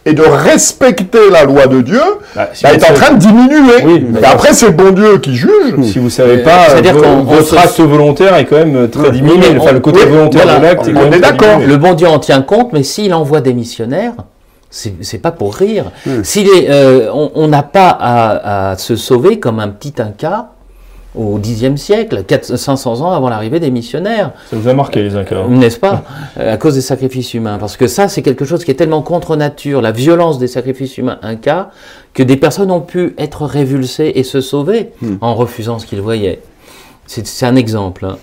[0.06, 2.00] et de respecter la loi de Dieu
[2.34, 3.82] Bah, si vous est en train de diminuer.
[3.84, 4.36] Oui, Mais d'accord.
[4.36, 5.50] après, c'est le bon Dieu qui juge.
[5.82, 9.10] Si vous savez Euh, pas, c'est-à-dire qu'on- on votre acte volontaire est quand même très
[9.10, 9.38] diminué.
[9.52, 11.58] mais on- enfin, le côté oui, volontaire voilà, de l'acte est on même est d'accord.
[11.66, 14.12] Le bon Dieu en tient compte, mais s'il envoie des missionnaires,
[14.70, 15.86] c'est pas pour rire.
[16.22, 20.50] S'il est, euh, on on n'a pas à, à se sauver comme un petit Inca
[21.16, 25.16] au Xe siècle, 400, 500 ans avant l'arrivée des missionnaires, Ça vous a marqué les
[25.16, 25.36] Incas.
[25.36, 25.46] hein.
[25.48, 26.04] n'est-ce pas?
[26.38, 27.58] Euh, À cause des sacrifices humains.
[27.58, 30.98] Parce que ça, c'est quelque chose qui est tellement contre nature, la violence des sacrifices
[30.98, 31.70] humains Incas,
[32.14, 34.90] que des personnes ont pu être révulsées et se sauver
[35.20, 36.40] en refusant ce qu'ils voyaient.
[37.06, 38.04] C'est un exemple.
[38.04, 38.18] hein.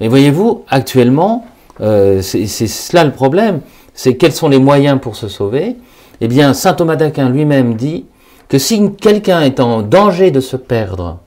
[0.00, 1.44] Mais voyez-vous, actuellement,
[1.80, 3.60] euh, c'est c'est cela le problème.
[3.94, 5.76] C'est quels sont les moyens pour se sauver?
[6.20, 8.04] Eh bien, saint Thomas d'Aquin lui-même dit
[8.48, 11.18] que si quelqu'un est en danger de se perdre,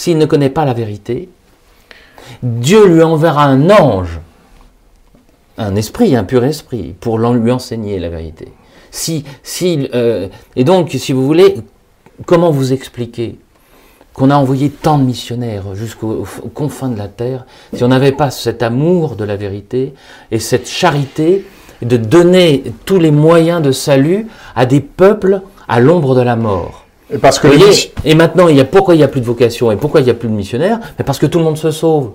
[0.00, 1.28] s'il ne connaît pas la vérité,
[2.42, 4.18] Dieu lui enverra un ange,
[5.58, 8.50] un esprit, un pur esprit, pour lui enseigner la vérité.
[8.90, 11.56] Si, si, euh, et donc, si vous voulez,
[12.24, 13.36] comment vous expliquer
[14.14, 17.44] qu'on a envoyé tant de missionnaires jusqu'aux aux confins de la terre,
[17.74, 19.92] si on n'avait pas cet amour de la vérité
[20.30, 21.44] et cette charité
[21.82, 26.86] de donner tous les moyens de salut à des peuples à l'ombre de la mort?
[27.12, 27.48] Et parce que
[28.14, 30.10] maintenant, il y a, pourquoi il n'y a plus de vocation et pourquoi il n'y
[30.10, 30.78] a plus de missionnaires?
[30.98, 32.10] Mais Parce que tout le monde se sauve.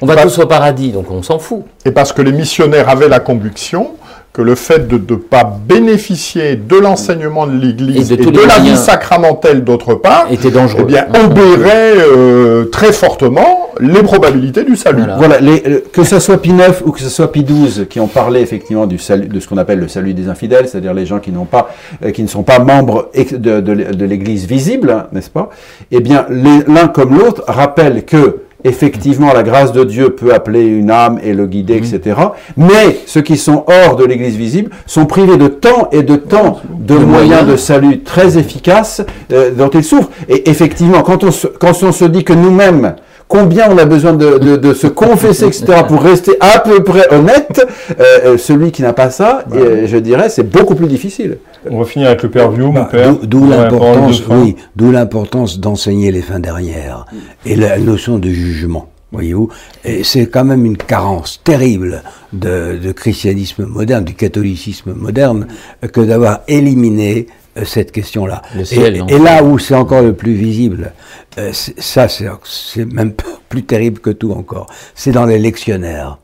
[0.00, 1.62] On va Bah- tous au paradis, donc on s'en fout.
[1.84, 3.90] Et parce que les missionnaires avaient la conviction
[4.32, 8.58] que le fait de ne pas bénéficier de l'enseignement de l'Église Et et de la
[8.58, 10.82] vie sacramentelle d'autre part, Était dangereux.
[10.82, 14.98] eh bien, obérait euh, très fortement les probabilités du salut.
[15.02, 15.16] Voilà.
[15.16, 18.06] Voilà, les- que ce soit Pie IX ou que ce soit Pie XII qui ont
[18.08, 21.18] parlé effectivement du salut, de ce qu'on appelle le salut des infidèles, c'est-à-dire les gens
[21.18, 21.70] qui n'ont pas,
[22.04, 25.50] euh, qui ne sont pas membres de, de, de l'Église visible, hein, n'est-ce pas?
[25.90, 30.90] Eh bien, l'un comme l'autre rappellent que effectivement la grâce de Dieu peut appeler une
[30.90, 32.16] âme et le guider, etc.
[32.56, 36.60] Mais ceux qui sont hors de l'Église visible sont privés de temps et de temps
[36.80, 37.48] de De moyens moyens.
[37.52, 39.02] de salut très efficaces
[39.32, 40.10] euh, dont ils souffrent.
[40.28, 42.96] Et effectivement, quand on se, quand on se dit que nous-mêmes
[43.28, 47.12] combien on a besoin de, de- de se confesser, etc., pour rester à peu près
[47.12, 47.66] honnête,
[47.98, 51.38] euh, euh, celui qui n'a pas ça, euh, je dirais, c'est beaucoup plus difficile.
[51.70, 53.14] On va finir avec le père Vieux, mon Bah, père.
[53.22, 54.40] d'où- l'importance, de fin.
[54.42, 57.06] oui, d'où l'importance d'enseigner les fins dernières
[57.44, 58.88] et la notion de jugement.
[59.12, 59.48] Voyez-vous,
[59.84, 62.02] et c'est quand même une carence terrible
[62.32, 65.46] de, de christianisme moderne, du catholicisme moderne,
[65.92, 67.26] que d'avoir éliminé
[67.64, 68.42] cette question-là.
[68.54, 70.92] Le ciel, et, et là où c'est encore le plus visible,
[71.38, 73.12] euh, ça c'est même
[73.48, 76.18] plus terrible que tout encore, c'est dans les lectionnaires.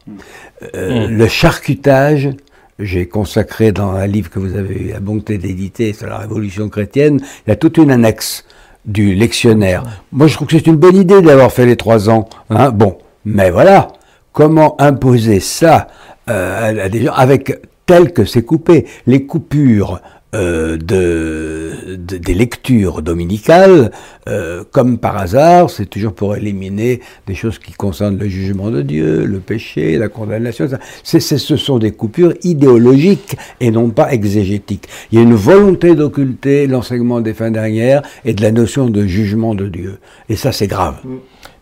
[0.74, 2.30] Euh, Le charcutage,
[2.78, 6.68] j'ai consacré dans un livre que vous avez eu la bonté d'éditer sur la Révolution
[6.68, 8.44] chrétienne, il y a toute une annexe
[8.84, 9.84] du lectionnaire.
[10.10, 12.28] Moi, je trouve que c'est une bonne idée d'avoir fait les trois ans.
[12.50, 13.88] Hein bon, mais voilà,
[14.32, 15.88] comment imposer ça
[16.28, 20.00] euh, à, à des gens avec tel que c'est coupé Les coupures
[20.34, 23.90] euh, de, de- des lectures dominicales,
[24.28, 28.82] euh, comme par hasard, c'est toujours pour éliminer des choses qui concernent le jugement de
[28.82, 30.66] Dieu, le péché, la condamnation.
[31.02, 34.86] C'est, ce sont des coupures idéologiques et non pas exégétiques.
[35.10, 39.04] Il y a une volonté d'occulter l'enseignement des fins dernières et de la notion de
[39.06, 39.98] jugement de Dieu.
[40.28, 40.96] Et ça, c'est grave.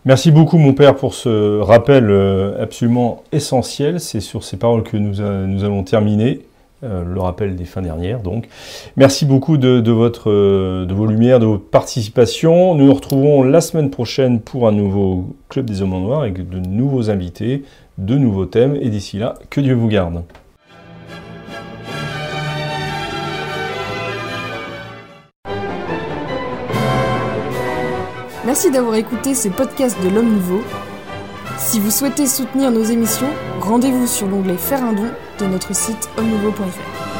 [0.05, 3.99] Merci beaucoup, mon père, pour ce rappel euh, absolument essentiel.
[3.99, 6.41] C'est sur ces paroles que nous, a- nous allons terminer.
[6.83, 8.21] Euh, le rappel des fins dernières.
[8.21, 8.47] Donc,
[8.97, 9.83] merci beaucoup de,
[10.25, 12.73] euh, vos lumières, de votre participation.
[12.73, 16.49] Nous nous retrouvons la semaine prochaine pour un nouveau Club des Hommes en Noir avec
[16.49, 17.63] de nouveaux invités,
[17.99, 18.75] de nouveaux thèmes.
[18.81, 20.23] Et d'ici là, que Dieu vous garde.
[28.43, 30.61] Merci d'avoir écouté ce podcast de l'Homme Nouveau.
[31.59, 33.29] Si vous souhaitez soutenir nos émissions,
[33.59, 35.11] rendez-vous sur l'onglet Faire un don
[35.41, 37.10] de notre site homme